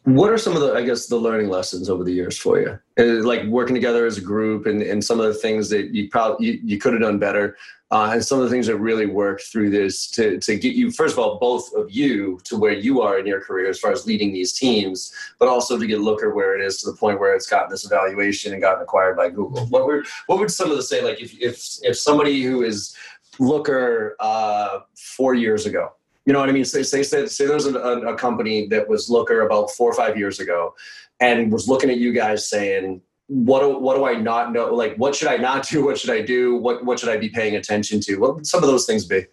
[0.04, 2.78] what are some of the, I guess, the learning lessons over the years for you?
[2.98, 6.08] Uh, like working together as a group, and, and some of the things that you
[6.08, 7.56] probably you, you could have done better,
[7.90, 10.90] uh, and some of the things that really worked through this to to get you,
[10.90, 13.92] first of all, both of you to where you are in your career as far
[13.92, 17.18] as leading these teams, but also to get Looker where it is to the point
[17.18, 19.66] where it's gotten this evaluation and gotten acquired by Google.
[19.66, 22.94] What were what would some of the say like if if if somebody who is
[23.38, 25.92] Looker uh, four years ago
[26.28, 26.66] you know what I mean?
[26.66, 30.18] Say, say, say, say there's a, a, company that was Looker about four or five
[30.18, 30.74] years ago
[31.20, 34.74] and was looking at you guys saying, what do, what do I not know?
[34.74, 35.84] Like, what should I not do?
[35.84, 36.56] What should I do?
[36.56, 38.16] What, what should I be paying attention to?
[38.16, 39.26] What would some of those things be?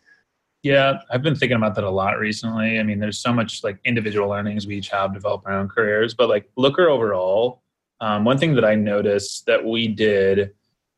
[0.63, 2.79] Yeah, I've been thinking about that a lot recently.
[2.79, 6.13] I mean, there's so much like individual learnings we each have develop our own careers,
[6.13, 7.61] but like Looker overall,
[8.01, 10.51] um, one thing that I noticed that we did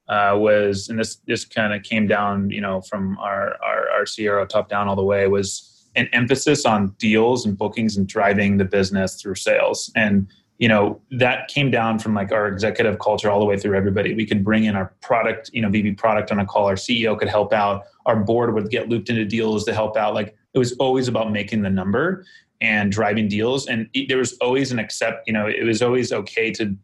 [0.07, 4.05] uh, was, and this this kind of came down, you know, from our our, our
[4.05, 8.57] CRO top down all the way, was an emphasis on deals and bookings and driving
[8.57, 13.29] the business through sales and you know that came down from like our executive culture
[13.29, 14.13] all the way through everybody.
[14.13, 16.65] We could bring in our product you know vp product on a call.
[16.65, 17.83] Our ceo could help out.
[18.05, 20.13] Our board would get looped into deals to help out.
[20.13, 22.25] Like it was always about making the number
[22.59, 23.67] and driving deals.
[23.67, 26.75] And there was always an accept you know it was always okay to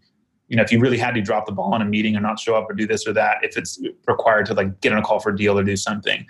[0.49, 2.39] you know if you really had to drop the ball in a meeting or not
[2.39, 5.01] show up or do this or that if it's required to like get on a
[5.01, 6.25] call for a deal or do something.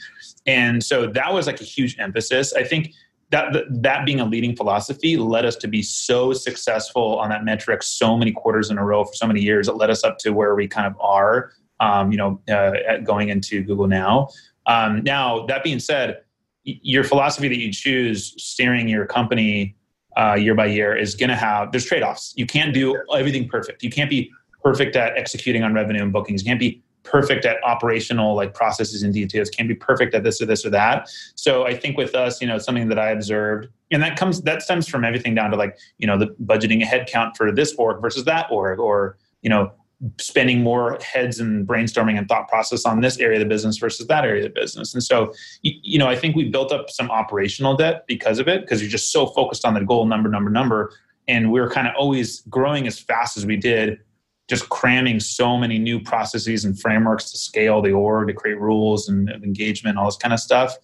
[0.45, 2.53] And so that was like a huge emphasis.
[2.53, 2.93] I think
[3.34, 7.82] that that being a leading philosophy led us to be so successful on that metric
[7.82, 9.67] so many quarters in a row for so many years.
[9.67, 13.30] It led us up to where we kind of are um, you know uh, going
[13.30, 14.30] into google now.
[14.67, 16.22] Um, now that being said
[16.63, 19.76] your philosophy that you choose steering your company
[20.15, 22.34] uh, year by year is going to have there's trade-offs.
[22.38, 23.82] You can't do everything perfect.
[23.82, 24.32] You can't be
[24.63, 26.43] perfect at executing on revenue and bookings.
[26.43, 30.42] You can't be perfect at operational like processes and details can't be perfect at this
[30.42, 33.68] or this or that so i think with us you know something that i observed
[33.92, 36.86] and that comes that stems from everything down to like you know the budgeting a
[36.86, 39.72] head count for this org versus that org or you know
[40.20, 44.08] spending more heads and brainstorming and thought process on this area of the business versus
[44.08, 44.94] that area of the business.
[44.94, 48.62] And so, you, know, I think we built up some operational debt because of it,
[48.62, 50.92] because you're just so focused on the goal number, number, number.
[51.28, 54.00] And we are kind of always growing as fast as we did,
[54.49, 59.08] just cramming so many new processes and frameworks to scale the org, to create rules
[59.08, 60.75] and engagement, all this kind of stuff.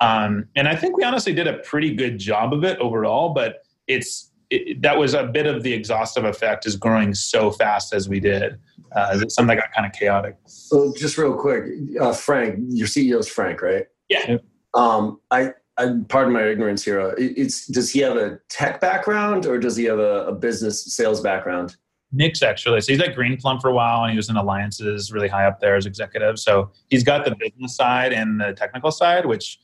[0.00, 3.62] Um, and I think we honestly did a pretty good job of it overall, but
[3.88, 8.08] it's it, that was a bit of the exhaustive effect is growing so fast as
[8.08, 8.58] we did.
[8.92, 10.36] Uh, something that got kind of chaotic.
[10.46, 11.64] So just real quick,
[12.00, 13.84] uh, Frank, your CEO is Frank, right?
[14.08, 14.38] Yeah.
[14.72, 17.00] Um, I, I pardon my ignorance here.
[17.00, 20.84] Uh, it's does he have a tech background or does he have a, a business
[20.94, 21.76] sales background?
[22.12, 22.80] Mix actually.
[22.80, 25.60] So he's at Greenplum for a while, and he was in alliances, really high up
[25.60, 26.38] there as executive.
[26.38, 29.58] So he's got the business side and the technical side, which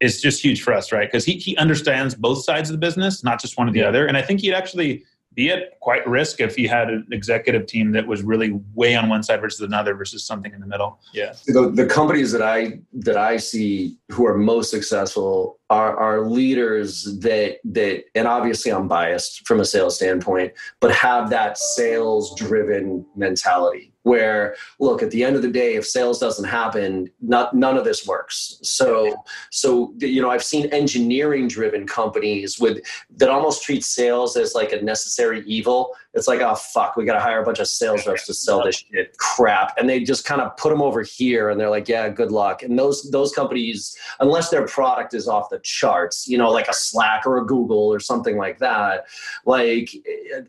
[0.00, 1.10] is just huge for us, right?
[1.10, 3.88] Because he he understands both sides of the business, not just one or the yeah.
[3.88, 4.06] other.
[4.06, 5.04] And I think he'd actually
[5.34, 9.08] be at quite risk if he had an executive team that was really way on
[9.08, 11.00] one side versus another versus something in the middle.
[11.12, 11.34] Yeah.
[11.46, 17.18] The, the companies that I that I see who are most successful are, are leaders
[17.20, 23.06] that that and obviously I'm biased from a sales standpoint, but have that sales driven
[23.16, 27.78] mentality where look at the end of the day if sales doesn't happen not none
[27.78, 28.58] of this works.
[28.62, 29.16] So
[29.50, 32.84] so you know i've seen engineering driven companies with
[33.16, 37.14] that almost treat sales as like a necessary evil it's like oh fuck we got
[37.14, 40.24] to hire a bunch of sales reps to sell this shit crap and they just
[40.24, 43.32] kind of put them over here and they're like yeah good luck and those those
[43.32, 47.44] companies unless their product is off the charts you know like a slack or a
[47.44, 49.06] google or something like that
[49.44, 49.90] like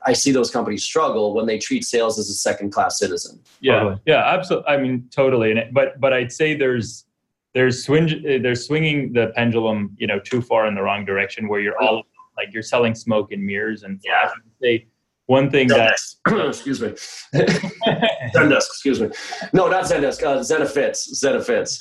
[0.05, 3.79] i see those companies struggle when they treat sales as a second class citizen yeah,
[3.79, 4.01] totally.
[4.05, 4.67] yeah, absolutely.
[4.67, 5.49] I mean, totally.
[5.49, 7.05] And it, but but I'd say there's
[7.53, 11.59] there's swing there's swinging the pendulum, you know, too far in the wrong direction where
[11.59, 12.03] you're all
[12.37, 14.31] like you're selling smoke and mirrors and yeah.
[14.61, 14.87] Say
[15.27, 16.15] one thing Zendesk.
[16.25, 16.89] that excuse me,
[18.35, 18.67] Zendesk.
[18.67, 19.09] Excuse me.
[19.53, 20.23] No, not Zendesk.
[20.23, 21.09] Uh, Zenefits.
[21.13, 21.79] Zenefits.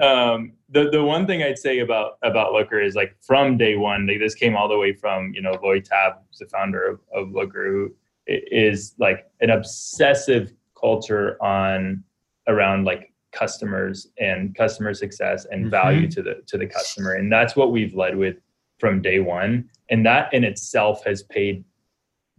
[0.00, 4.06] Um, the the one thing I'd say about about Looker is like from day one,
[4.06, 7.32] like this came all the way from you know Lloyd Tabb, the founder of, of
[7.32, 7.94] Looker, who
[8.26, 12.02] is like an obsessive culture on
[12.48, 15.70] around like customers and customer success and mm-hmm.
[15.70, 18.36] value to the to the customer and that's what we've led with
[18.78, 21.64] from day one and that in itself has paid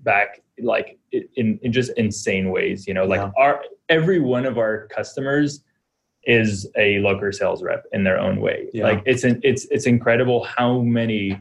[0.06, 3.32] back like in, in just insane ways you know like yeah.
[3.38, 5.64] our every one of our customers
[6.24, 8.86] is a Looker sales rep in their own way yeah.
[8.86, 11.38] like it's an, it's it's incredible how many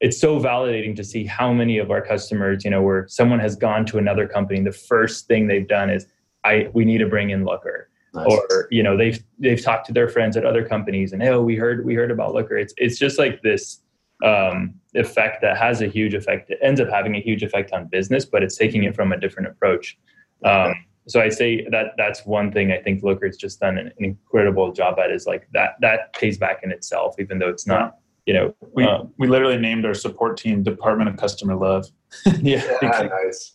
[0.00, 3.54] it's so validating to see how many of our customers you know where someone has
[3.54, 6.06] gone to another company the first thing they've done is
[6.44, 7.90] I we need to bring in Looker.
[8.14, 8.26] Nice.
[8.26, 11.56] Or you know they've they've talked to their friends at other companies and oh we
[11.56, 12.56] heard we heard about Looker.
[12.56, 13.80] It's it's just like this
[14.24, 16.50] um, effect that has a huge effect.
[16.50, 19.18] It ends up having a huge effect on business, but it's taking it from a
[19.18, 19.98] different approach.
[20.44, 20.74] Um,
[21.06, 24.72] so I say that that's one thing I think Looker's just done an, an, incredible
[24.72, 27.94] job at is like that that pays back in itself, even though it's not
[28.28, 31.86] you know we, um, we literally named our support team department of customer love
[32.42, 33.54] yeah, yeah nice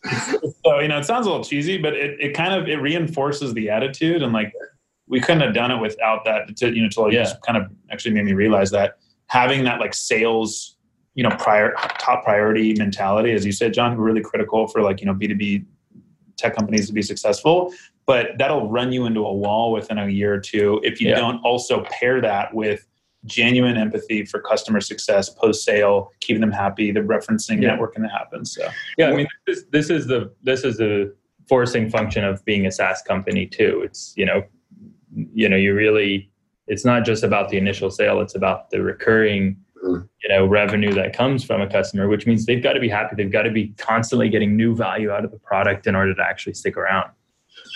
[0.65, 3.54] so you know it sounds a little cheesy but it, it kind of it reinforces
[3.54, 4.52] the attitude and like
[5.08, 7.32] we couldn't have done it without that to, you know to yeah.
[7.45, 8.97] kind of actually made me realize that
[9.28, 10.78] having that like sales
[11.16, 15.06] you know prior top priority mentality as you said john really critical for like you
[15.06, 15.66] know b2b
[16.38, 17.74] tech companies to be successful
[18.06, 21.16] but that'll run you into a wall within a year or two if you yeah.
[21.16, 22.88] don't also pair that with
[23.26, 27.76] genuine empathy for customer success post sale, keeping them happy, the referencing yeah.
[27.76, 28.54] networking that happens.
[28.54, 31.16] So yeah, I mean this is, this is the this is the
[31.48, 33.82] forcing function of being a SaaS company too.
[33.84, 34.44] It's you know
[35.34, 36.30] you know you really
[36.67, 40.06] it's not just about the initial sale; it's about the recurring mm-hmm.
[40.21, 43.15] you know revenue that comes from a customer, which means they've got to be happy.
[43.15, 46.21] They've got to be constantly getting new value out of the product in order to
[46.21, 47.12] actually stick around.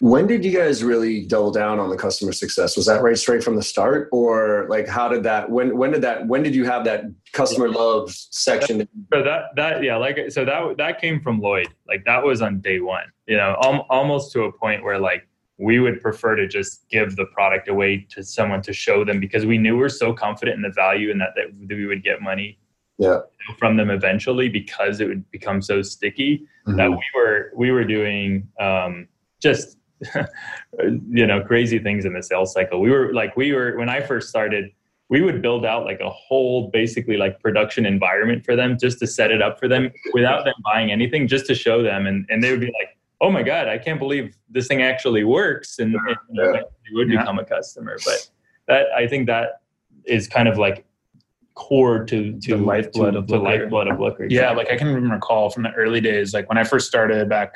[0.01, 2.77] When did you guys really double down on the customer success?
[2.77, 5.49] Was that right straight from the start, or like how did that?
[5.49, 6.27] When when did that?
[6.27, 8.87] When did you have that customer love section?
[9.13, 11.67] So that that yeah, like so that that came from Lloyd.
[11.87, 13.05] Like that was on day one.
[13.27, 17.15] You know, al- almost to a point where like we would prefer to just give
[17.15, 20.55] the product away to someone to show them because we knew we are so confident
[20.55, 22.59] in the value and that, that we would get money
[22.97, 23.19] yeah.
[23.57, 26.77] from them eventually because it would become so sticky mm-hmm.
[26.77, 29.07] that we were we were doing um,
[29.41, 29.77] just
[31.09, 33.99] you know crazy things in the sales cycle we were like we were when i
[33.99, 34.69] first started
[35.09, 39.07] we would build out like a whole basically like production environment for them just to
[39.07, 42.43] set it up for them without them buying anything just to show them and, and
[42.43, 45.95] they would be like oh my god i can't believe this thing actually works and,
[45.95, 46.61] and you know, yeah.
[46.61, 48.29] they would become a customer but
[48.67, 49.61] that i think that
[50.05, 50.87] is kind of like
[51.57, 54.27] core to to the lifeblood to, of the lifeblood of Looker.
[54.29, 57.55] Yeah, like I can recall from the early days, like when I first started back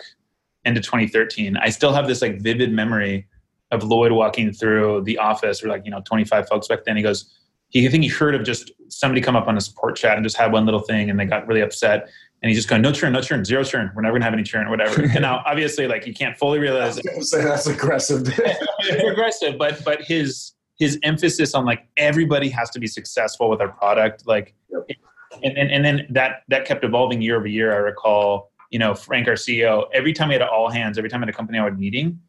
[0.65, 3.27] into 2013, I still have this like vivid memory
[3.69, 6.97] of Lloyd walking through the office, or like you know 25 folks back then.
[6.97, 7.31] He goes,
[7.69, 10.25] he I think he heard of just somebody come up on a support chat and
[10.25, 12.09] just had one little thing, and they got really upset.
[12.41, 13.91] And he's just going, no churn, no churn, zero churn.
[13.95, 15.03] We're never gonna have any churn or whatever.
[15.03, 18.23] and now, obviously, like you can't fully realize say that's aggressive.
[18.27, 23.61] it's aggressive, but but his his emphasis on like everybody has to be successful with
[23.61, 24.97] our product, like, yep.
[25.43, 27.73] and, and and then that that kept evolving year over year.
[27.73, 31.21] I recall you know, Frank, our CEO, every time we had all hands, every time
[31.21, 32.19] at a company I would meeting,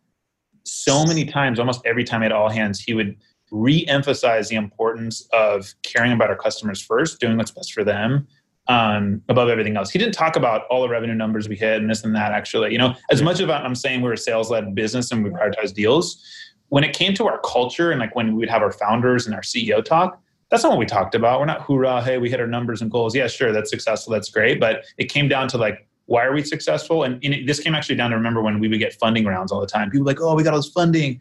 [0.64, 3.16] so many times, almost every time at all hands, he would
[3.51, 8.27] re-emphasize the importance of caring about our customers first, doing what's best for them
[8.72, 9.90] um, above everything else.
[9.90, 12.32] He didn't talk about all the revenue numbers we hit and this and that.
[12.32, 15.75] Actually, you know, as much of I'm saying we're a sales-led business and we prioritize
[15.75, 16.25] deals.
[16.68, 19.42] When it came to our culture and like when we'd have our founders and our
[19.42, 20.18] CEO talk,
[20.50, 21.38] that's not what we talked about.
[21.38, 23.14] We're not hoorah, hey, we hit our numbers and goals.
[23.14, 24.58] Yeah, sure, that's successful, that's great.
[24.58, 27.04] But it came down to like why are we successful?
[27.04, 29.52] And, and it, this came actually down to remember when we would get funding rounds
[29.52, 29.90] all the time.
[29.90, 31.20] People like, oh, we got all this funding,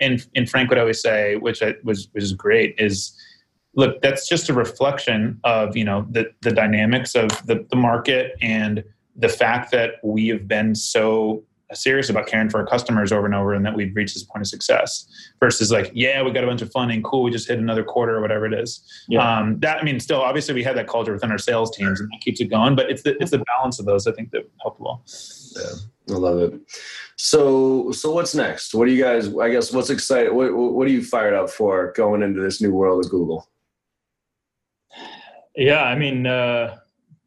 [0.00, 3.16] and and Frank would always say, which I, was which is great, is
[3.74, 8.32] look, that's just a reflection of you know the the dynamics of the, the market
[8.40, 8.84] and
[9.16, 11.44] the fact that we have been so
[11.74, 14.42] serious about caring for our customers over and over and that we've reached this point
[14.42, 15.06] of success
[15.40, 18.16] versus like yeah we got a bunch of funding cool we just hit another quarter
[18.16, 18.86] or whatever it is.
[19.08, 19.38] Yeah.
[19.38, 22.10] um, that i mean still obviously we had that culture within our sales teams and
[22.12, 24.48] that keeps it going but it's the it's the balance of those i think that
[24.60, 25.02] help well
[25.56, 26.60] yeah i love it.
[27.16, 28.74] So so what's next?
[28.74, 31.92] What do you guys i guess what's excited what, what are you fired up for
[31.92, 33.48] going into this new world of google
[35.56, 36.76] yeah i mean uh,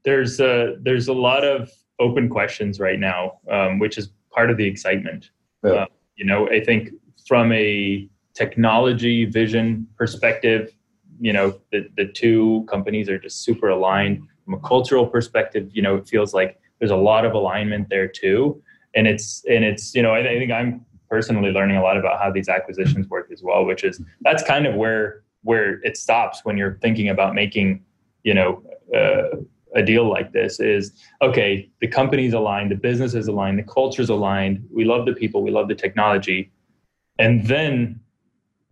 [0.04, 4.58] there's a there's a lot of open questions right now um, which is part of
[4.58, 5.32] the excitement.
[5.64, 5.72] Yeah.
[5.72, 5.86] Uh,
[6.18, 6.90] you know, I think
[7.28, 10.76] from a technology vision perspective,
[11.20, 14.28] you know, the, the two companies are just super aligned.
[14.44, 18.08] From a cultural perspective, you know, it feels like there's a lot of alignment there
[18.08, 18.62] too.
[18.94, 22.20] And it's and it's, you know, I, I think I'm personally learning a lot about
[22.22, 26.42] how these acquisitions work as well, which is that's kind of where where it stops
[26.44, 27.84] when you're thinking about making,
[28.26, 28.62] you know,
[28.94, 29.38] uh,
[29.76, 34.10] a deal like this is okay the company's aligned the business is aligned the culture's
[34.10, 36.52] aligned we love the people we love the technology.
[37.20, 38.00] And then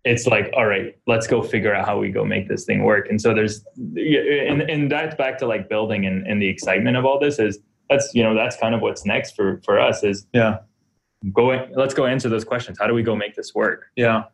[0.04, 3.08] it's like all right let's go figure out how we go make this thing work.
[3.08, 7.04] And so there's and, and that's back to like building and, and the excitement of
[7.04, 7.58] all this is
[7.90, 10.58] that's you know that's kind of what's next for for us is yeah.
[11.32, 12.78] go let's go answer those questions.
[12.80, 13.86] How do we go make this work?
[13.94, 14.24] Yeah.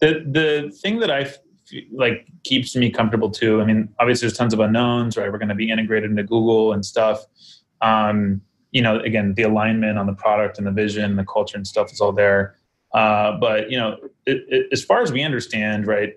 [0.00, 1.32] The the thing that i
[1.92, 3.60] like keeps me comfortable too.
[3.60, 5.30] I mean, obviously there's tons of unknowns, right?
[5.30, 7.24] We're going to be integrated into Google and stuff.
[7.80, 8.40] Um,
[8.72, 11.92] you know, again, the alignment on the product and the vision, the culture and stuff
[11.92, 12.56] is all there.
[12.92, 13.96] Uh, but you know,
[14.26, 16.14] it, it, as far as we understand, right,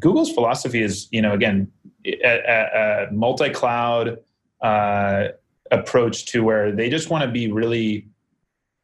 [0.00, 1.70] Google's philosophy is, you know, again,
[2.06, 4.18] a, a, multi-cloud
[4.62, 5.28] uh,
[5.70, 8.07] approach to where they just want to be really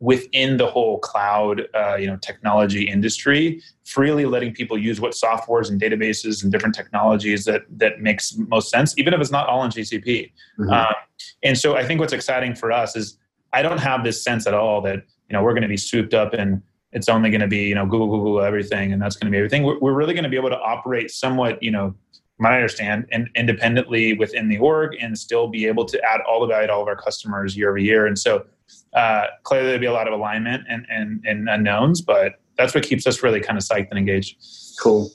[0.04, 5.70] within the whole cloud uh, you know technology industry freely letting people use what softwares
[5.70, 9.64] and databases and different technologies that that makes most sense even if it's not all
[9.64, 10.30] in gcp
[10.60, 10.70] mm-hmm.
[10.70, 10.94] um,
[11.42, 13.16] and so i think what's exciting for us is
[13.54, 14.96] i don't have this sense at all that
[15.28, 16.60] you know we're going to be swooped up and
[16.92, 19.38] it's only going to be you know google google everything and that's going to be
[19.38, 21.94] everything we're, we're really going to be able to operate somewhat you know
[22.38, 26.46] my understand, and independently within the org, and still be able to add all the
[26.46, 28.06] value to all of our customers year over year.
[28.06, 28.44] And so,
[28.92, 32.84] uh, clearly, there'll be a lot of alignment and, and and unknowns, but that's what
[32.84, 34.36] keeps us really kind of psyched and engaged.
[34.80, 35.10] Cool.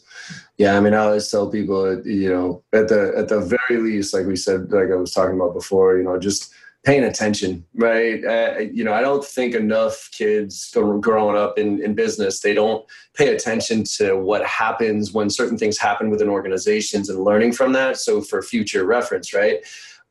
[0.58, 4.14] Yeah, I mean, I always tell people, you know, at the at the very least,
[4.14, 8.24] like we said, like I was talking about before, you know, just paying attention, right?
[8.24, 10.72] Uh, you know, I don't think enough kids
[11.02, 12.86] growing up in, in business, they don't
[13.16, 17.97] pay attention to what happens when certain things happen within organizations and learning from that.
[17.97, 19.60] So for future reference, right?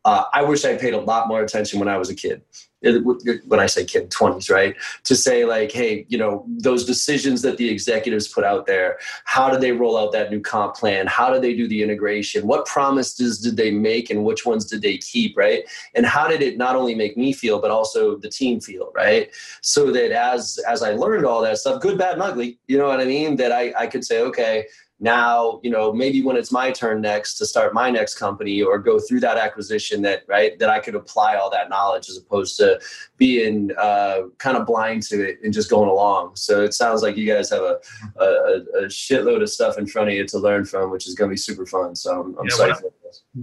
[0.04, 2.42] Uh, I wish I paid a lot more attention when I was a kid
[2.80, 4.76] when I say kid, 20s, right?
[5.04, 9.50] To say, like, hey, you know, those decisions that the executives put out there, how
[9.50, 11.06] did they roll out that new comp plan?
[11.06, 12.46] How did they do the integration?
[12.46, 15.64] What promises did they make and which ones did they keep, right?
[15.94, 19.30] And how did it not only make me feel, but also the team feel, right?
[19.60, 22.86] So that as as I learned all that stuff, good, bad, and ugly, you know
[22.86, 23.36] what I mean?
[23.36, 24.66] That I, I could say, okay,
[25.00, 28.78] now you know maybe when it's my turn next to start my next company or
[28.78, 32.56] go through that acquisition that right that i could apply all that knowledge as opposed
[32.56, 32.78] to
[33.16, 36.36] being uh, kind of blind to it and just going along.
[36.36, 37.78] So it sounds like you guys have a,
[38.16, 41.28] a, a shitload of stuff in front of you to learn from which is going
[41.28, 41.96] to be super fun.
[41.96, 42.84] So i'm, I'm yeah, one, of,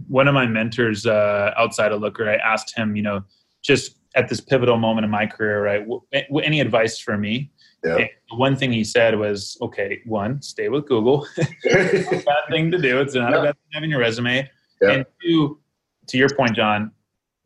[0.08, 3.24] one of my mentors uh, outside of looker i asked him you know
[3.62, 6.02] just at this pivotal moment in my career right w-
[6.44, 7.52] any advice for me
[7.84, 8.08] yeah.
[8.36, 11.28] one thing he said was, okay, one, stay with Google.
[11.38, 13.00] it's a bad thing to do.
[13.00, 13.40] It's not yeah.
[13.40, 14.50] a bad thing to have in your resume.
[14.82, 14.92] Yeah.
[14.92, 15.60] And two,
[16.08, 16.92] to your point, John,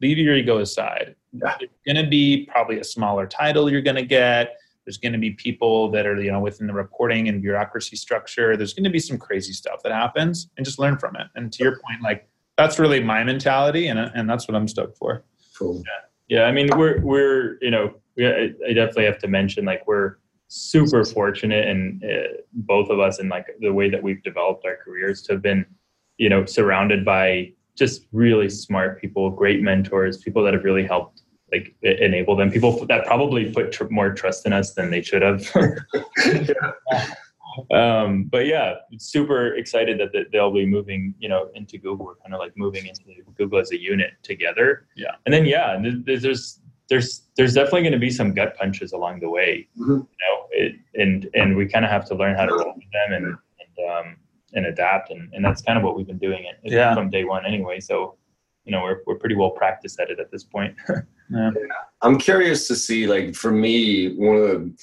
[0.01, 1.15] leave your ego aside.
[1.31, 1.55] Yeah.
[1.59, 4.57] It's going to be probably a smaller title you're going to get.
[4.85, 8.57] There's going to be people that are, you know, within the reporting and bureaucracy structure.
[8.57, 11.27] There's going to be some crazy stuff that happens and just learn from it.
[11.35, 12.27] And to your point, like
[12.57, 15.23] that's really my mentality and, and that's what I'm stoked for.
[15.57, 15.83] Cool.
[16.29, 16.39] Yeah.
[16.39, 18.27] yeah I mean, we're, we're, you know, we,
[18.69, 20.17] I definitely have to mention like we're,
[20.51, 24.77] super fortunate and uh, both of us in like the way that we've developed our
[24.83, 25.63] careers to have been
[26.17, 31.21] you know surrounded by just really smart people great mentors people that have really helped
[31.51, 32.51] like enable them.
[32.51, 35.47] People that probably put tr- more trust in us than they should have.
[37.71, 42.05] Um, but yeah super excited that, that they'll be moving you know into google.
[42.05, 43.01] We're kind of like moving into
[43.35, 44.87] google as a unit together.
[44.95, 45.15] Yeah.
[45.25, 49.29] And then yeah there's there's there's definitely going to be some gut punches along the
[49.29, 49.91] way, mm-hmm.
[49.91, 52.91] you know, it, and and we kind of have to learn how to roll with
[52.91, 54.15] them and and, um,
[54.53, 56.93] and adapt, and, and that's kind of what we've been doing it yeah.
[56.93, 57.79] from day one anyway.
[57.79, 58.15] So,
[58.65, 60.75] you know, we're we're pretty well practiced at it at this point.
[61.31, 61.51] Yeah.
[61.55, 61.61] yeah.
[62.01, 64.73] I'm curious to see, like, for me, one of the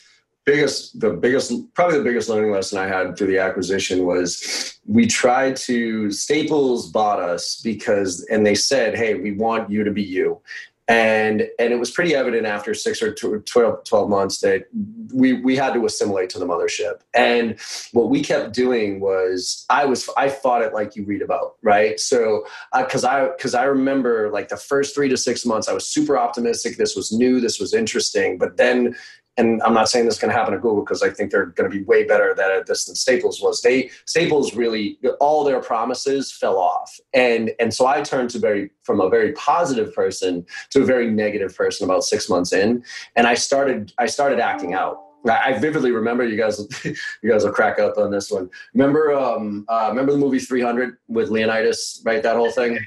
[0.44, 5.08] biggest, the biggest, probably the biggest learning lesson I had through the acquisition was we
[5.08, 10.04] tried to, Staples bought us because, and they said, hey, we want you to be
[10.04, 10.40] you
[10.88, 14.66] and and it was pretty evident after six or 12, 12, months that
[15.12, 17.00] we we had to assimilate to the mothership.
[17.14, 17.58] And
[17.92, 21.98] what we kept doing was i was i fought it like you read about right?
[21.98, 25.72] So uh, because i because I remember like the first three to six months i
[25.72, 26.76] was super optimistic.
[26.76, 27.40] This was new.
[27.40, 28.38] This was interesting.
[28.38, 28.94] But then
[29.36, 31.46] and I'm not saying this is going to happen at Google because I think they're
[31.46, 33.60] going to be way better at this than Staples was.
[33.60, 38.70] They Staples really all their promises fell off, and and so I turned to very
[38.82, 42.84] from a very positive person to a very negative person about six months in,
[43.16, 45.02] and I started I started acting out.
[45.28, 46.60] I vividly remember you guys.
[47.22, 48.48] You guys will crack up on this one.
[48.74, 52.22] Remember, um, uh, remember the movie 300 with Leonidas, right?
[52.22, 52.78] That whole thing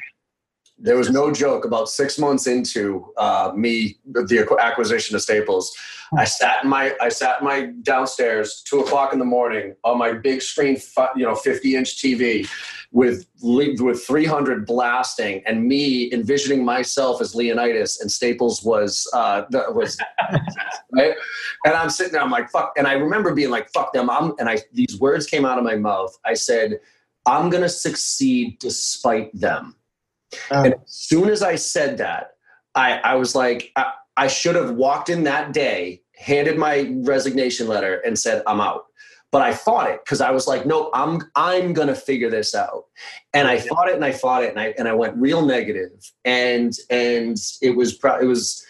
[0.81, 5.75] there was no joke about six months into uh, me the acquisition of staples
[6.17, 9.97] i sat in my i sat in my downstairs two o'clock in the morning on
[9.97, 10.77] my big screen
[11.15, 12.49] you know 50 inch tv
[12.91, 19.99] with with 300 blasting and me envisioning myself as leonidas and staples was uh was
[20.93, 21.13] right?
[21.65, 24.33] And i'm sitting there i'm like fuck and i remember being like fuck them i'm
[24.39, 26.17] and i these words came out of my mouth.
[26.25, 26.79] I said
[27.27, 29.75] i'm gonna succeed despite them
[30.51, 32.31] um, and as soon as I said that,
[32.75, 37.67] I, I was like, I, I should have walked in that day, handed my resignation
[37.67, 38.85] letter, and said, I'm out.
[39.31, 42.85] But I fought it because I was like, no, I'm I'm gonna figure this out.
[43.31, 46.11] And I fought it and I fought it and I and I went real negative.
[46.25, 48.65] And and it was it was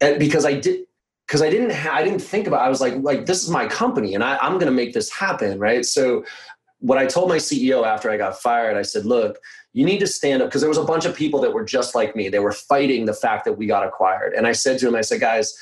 [0.00, 0.86] because I did
[1.26, 2.66] because I didn't ha- I didn't think about it.
[2.66, 5.60] I was like like this is my company and I, I'm gonna make this happen,
[5.60, 5.84] right?
[5.84, 6.24] So
[6.80, 9.38] what I told my CEO after I got fired, I said, look,
[9.74, 11.94] you need to stand up because there was a bunch of people that were just
[11.94, 12.28] like me.
[12.28, 14.34] They were fighting the fact that we got acquired.
[14.34, 15.56] And I said to him, I said, guys,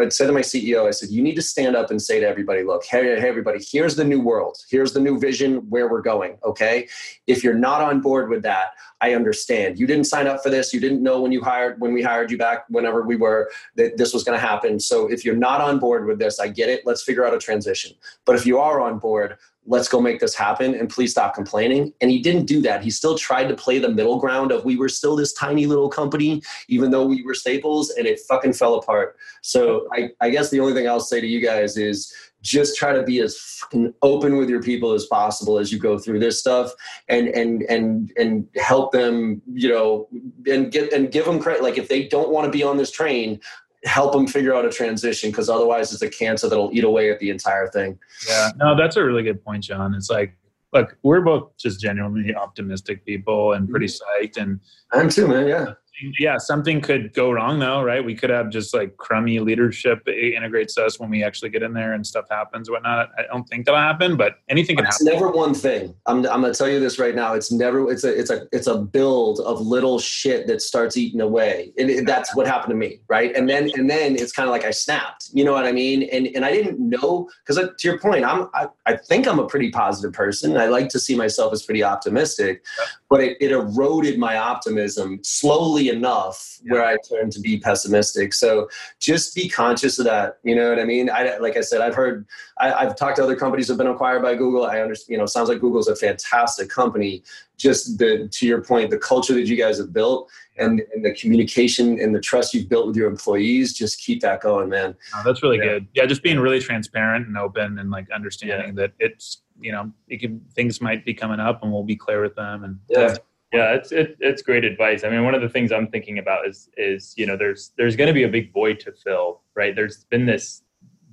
[0.00, 2.26] I said to my CEO, I said, you need to stand up and say to
[2.26, 4.56] everybody, look, hey, hey, everybody, here's the new world.
[4.70, 6.38] Here's the new vision where we're going.
[6.44, 6.88] Okay.
[7.26, 8.70] If you're not on board with that,
[9.00, 9.78] I understand.
[9.78, 10.74] You didn't sign up for this.
[10.74, 13.96] You didn't know when you hired, when we hired you back, whenever we were, that
[13.96, 14.78] this was going to happen.
[14.78, 16.82] So if you're not on board with this, I get it.
[16.84, 17.92] Let's figure out a transition.
[18.26, 21.92] But if you are on board, let's go make this happen and please stop complaining.
[22.00, 22.82] And he didn't do that.
[22.82, 25.88] He still tried to play the middle ground of we were still this tiny little
[25.88, 29.16] company, even though we were staples, and it fucking fell apart.
[29.42, 32.12] So I, I guess the only thing I'll say to you guys is
[32.42, 33.60] just try to be as
[34.02, 36.72] open with your people as possible as you go through this stuff
[37.08, 40.08] and and and and help them you know
[40.46, 42.90] and get and give them credit like if they don't want to be on this
[42.90, 43.38] train
[43.84, 47.18] help them figure out a transition because otherwise it's a cancer that'll eat away at
[47.18, 47.98] the entire thing.
[48.28, 49.94] Yeah, no, that's a really good point, John.
[49.94, 50.36] It's like,
[50.74, 54.24] look, we're both just genuinely optimistic people and pretty mm-hmm.
[54.24, 54.36] psyched.
[54.36, 54.60] And
[54.92, 55.48] I'm too, man.
[55.48, 55.74] Yeah
[56.18, 58.04] yeah, something could go wrong though, right?
[58.04, 61.72] We could have just like crummy leadership it integrates us when we actually get in
[61.72, 63.10] there and stuff happens, whatnot.
[63.18, 65.08] I don't think that'll happen, but anything can it's happen.
[65.08, 65.94] It's never one thing.
[66.06, 67.34] I'm, I'm gonna tell you this right now.
[67.34, 67.90] It's never.
[67.90, 68.18] It's a.
[68.18, 68.46] It's a.
[68.52, 71.72] It's a build of little shit that starts eating away.
[71.78, 73.34] And it, that's what happened to me, right?
[73.34, 75.28] And then and then it's kind of like I snapped.
[75.32, 76.04] You know what I mean?
[76.04, 78.48] And and I didn't know because to your point, I'm.
[78.54, 80.56] I, I think I'm a pretty positive person.
[80.56, 82.64] I like to see myself as pretty optimistic,
[83.08, 88.32] but it, it eroded my optimism slowly enough where I turned to be pessimistic.
[88.32, 88.68] So
[88.98, 90.38] just be conscious of that.
[90.42, 91.10] You know what I mean?
[91.10, 92.26] I, like I said, I've heard,
[92.58, 94.66] I, have talked to other companies that have been acquired by Google.
[94.66, 97.22] I understand, you know, sounds like Google's a fantastic company.
[97.56, 101.14] Just the, to your point, the culture that you guys have built and, and the
[101.14, 104.94] communication and the trust you've built with your employees, just keep that going, man.
[105.14, 105.64] Oh, that's really yeah.
[105.64, 105.88] good.
[105.94, 106.06] Yeah.
[106.06, 108.82] Just being really transparent and open and like understanding yeah.
[108.82, 112.22] that it's, you know, it can, things might be coming up and we'll be clear
[112.22, 112.64] with them.
[112.64, 113.16] And yeah.
[113.52, 115.02] Yeah, it's it, it's great advice.
[115.02, 117.96] I mean, one of the things I'm thinking about is is you know there's there's
[117.96, 119.74] going to be a big void to fill, right?
[119.74, 120.62] There's been this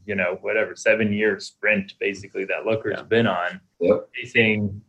[0.06, 3.04] you know whatever seven year sprint basically that Looker's yeah.
[3.04, 4.08] been on, yep.
[4.16, 4.82] facing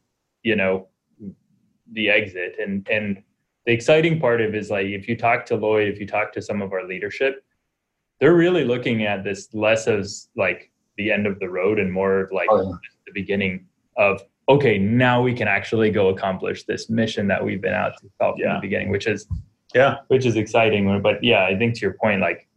[0.42, 0.88] you know
[1.92, 3.22] the exit, and and
[3.64, 6.42] the exciting part of is like if you talk to Lloyd, if you talk to
[6.42, 7.44] some of our leadership,
[8.20, 12.20] they're really looking at this less as like the end of the road and more
[12.20, 12.76] of like oh, yeah.
[13.06, 17.74] the beginning of okay, now we can actually go accomplish this mission that we've been
[17.74, 18.54] out to from yeah.
[18.54, 19.26] the beginning, which is
[19.74, 21.00] yeah, which is exciting.
[21.02, 22.48] But yeah, I think to your point, like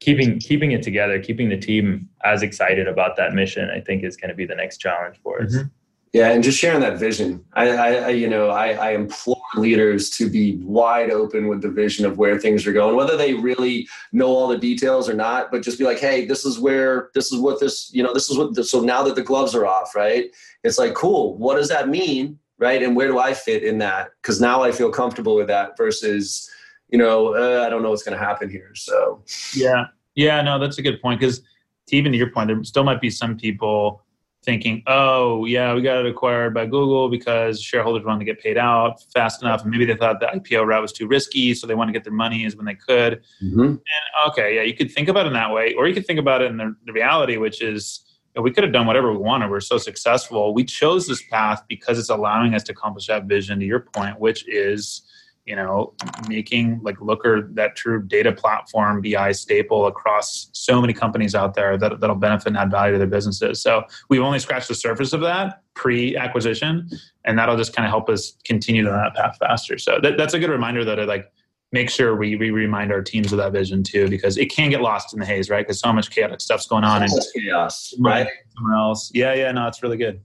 [0.00, 4.16] keeping keeping it together, keeping the team as excited about that mission, I think is
[4.16, 5.54] going to be the next challenge for us.
[5.54, 5.68] Mm-hmm.
[6.12, 7.44] Yeah, and just sharing that vision.
[7.54, 12.04] I, I you know, I, I, implore leaders to be wide open with the vision
[12.06, 15.50] of where things are going, whether they really know all the details or not.
[15.50, 18.30] But just be like, hey, this is where, this is what this, you know, this
[18.30, 18.54] is what.
[18.54, 20.30] This, so now that the gloves are off, right?
[20.62, 21.36] It's like, cool.
[21.36, 22.82] What does that mean, right?
[22.82, 24.10] And where do I fit in that?
[24.22, 26.50] Because now I feel comfortable with that versus
[26.94, 28.70] you know, uh, I don't know what's going to happen here.
[28.74, 31.42] So, yeah, yeah, no, that's a good point because
[31.88, 34.03] even to your point, there still might be some people
[34.44, 38.58] thinking, oh, yeah, we got it acquired by Google because shareholders want to get paid
[38.58, 39.62] out fast enough.
[39.62, 42.04] And maybe they thought the IPO route was too risky, so they want to get
[42.04, 43.22] their money as when they could.
[43.42, 43.60] Mm-hmm.
[43.60, 43.80] And
[44.28, 46.42] okay, yeah, you could think about it in that way, or you could think about
[46.42, 49.18] it in the, the reality, which is you know, we could have done whatever we
[49.18, 49.50] wanted.
[49.50, 50.54] We're so successful.
[50.54, 54.18] We chose this path because it's allowing us to accomplish that vision, to your point,
[54.18, 55.02] which is
[55.46, 55.92] you know,
[56.28, 61.76] making like Looker that true data platform BI staple across so many companies out there
[61.76, 63.60] that, that'll benefit and add value to their businesses.
[63.60, 66.88] So we've only scratched the surface of that pre-acquisition,
[67.24, 69.76] and that'll just kind of help us continue down that path faster.
[69.76, 71.30] So that, that's a good reminder that I like
[71.72, 74.80] make sure we, we remind our teams of that vision too, because it can get
[74.80, 75.66] lost in the haze, right?
[75.66, 78.28] Because so much chaotic stuff's going on and chaos, right?
[78.56, 79.10] Somewhere else.
[79.12, 80.22] Yeah, yeah, no, it's really good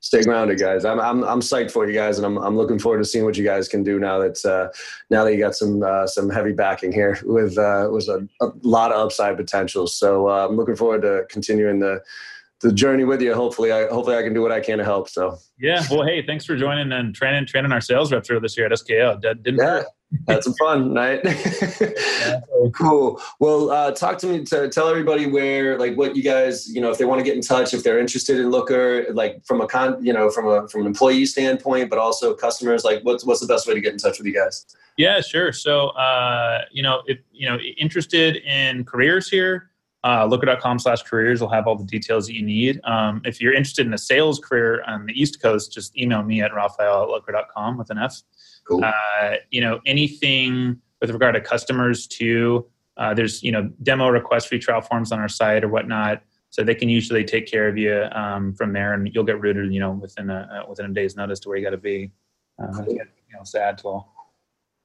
[0.00, 0.84] stay grounded, guys.
[0.84, 3.36] I'm I'm I'm psyched for you guys, and I'm I'm looking forward to seeing what
[3.36, 4.68] you guys can do now that uh,
[5.10, 8.50] now that you got some uh, some heavy backing here with uh, with a, a
[8.62, 9.86] lot of upside potential.
[9.86, 12.02] So uh, I'm looking forward to continuing the
[12.60, 13.34] the journey with you.
[13.34, 15.08] Hopefully, I hopefully I can do what I can to help.
[15.08, 18.56] So yeah, well, hey, thanks for joining and training training our sales reps through this
[18.56, 19.20] year at SKO.
[19.20, 19.82] Didn't yeah
[20.26, 21.20] had some fun, right?
[21.80, 22.40] yeah.
[22.74, 23.20] cool.
[23.38, 24.44] Well, uh, talk to me.
[24.46, 27.36] To tell everybody where, like, what you guys, you know, if they want to get
[27.36, 30.68] in touch, if they're interested in Looker, like from a con, you know, from a
[30.68, 32.84] from an employee standpoint, but also customers.
[32.84, 34.66] Like, what's what's the best way to get in touch with you guys?
[34.96, 35.52] Yeah, sure.
[35.52, 39.69] So, uh, you know, if you know, interested in careers here.
[40.02, 42.80] Uh, looker.com slash careers will have all the details that you need.
[42.84, 46.40] Um, if you're interested in a sales career on the East Coast, just email me
[46.40, 48.22] at rafael at looker.com with an F.
[48.66, 48.82] Cool.
[48.82, 52.66] Uh, you know, anything with regard to customers too.
[52.96, 56.62] Uh, there's you know demo request free trial forms on our site or whatnot, so
[56.62, 59.80] they can usually take care of you um, from there, and you'll get routed you
[59.80, 62.10] know within a uh, within a day's notice to where you got to be.
[62.62, 62.92] Uh, cool.
[62.92, 64.02] You know, sad to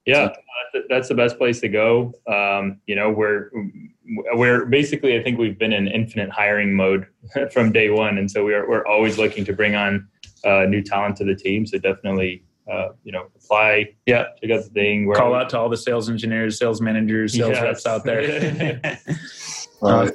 [0.05, 0.29] yeah,
[0.89, 2.13] that's the best place to go.
[2.27, 3.49] Um, you know, we're
[4.33, 7.07] we're basically I think we've been in infinite hiring mode
[7.51, 10.07] from day one, and so we're we're always looking to bring on
[10.43, 11.65] uh, new talent to the team.
[11.65, 13.93] So definitely uh, you know, apply.
[14.05, 14.25] Yeah.
[14.41, 15.11] Check out the thing.
[15.13, 17.61] Call out to all the sales engineers, sales managers, sales yes.
[17.61, 18.81] reps out there.
[19.81, 20.13] all right.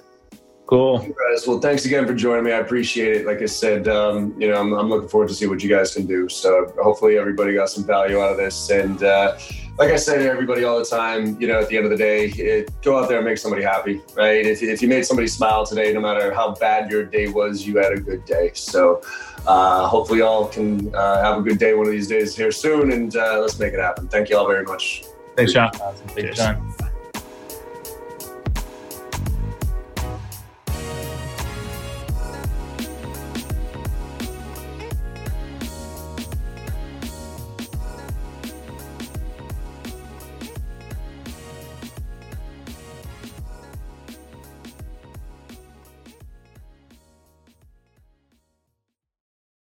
[0.71, 1.01] Cool.
[1.01, 2.53] guys, well, thanks again for joining me.
[2.53, 3.27] I appreciate it.
[3.27, 5.93] Like I said, um, you know, I'm, I'm, looking forward to see what you guys
[5.93, 6.29] can do.
[6.29, 8.71] So hopefully everybody got some value out of this.
[8.71, 9.37] And uh,
[9.79, 11.97] like I say to everybody all the time, you know, at the end of the
[11.97, 14.47] day, it, go out there and make somebody happy, right?
[14.47, 17.77] If, if you made somebody smile today, no matter how bad your day was, you
[17.79, 18.53] had a good day.
[18.55, 19.03] So
[19.49, 22.93] uh, hopefully y'all can uh, have a good day one of these days here soon,
[22.93, 24.07] and uh, let's make it happen.
[24.07, 25.03] Thank you all very much.
[25.35, 25.71] Thanks, John.
[25.81, 26.07] Awesome.
[26.09, 26.75] Thanks, John.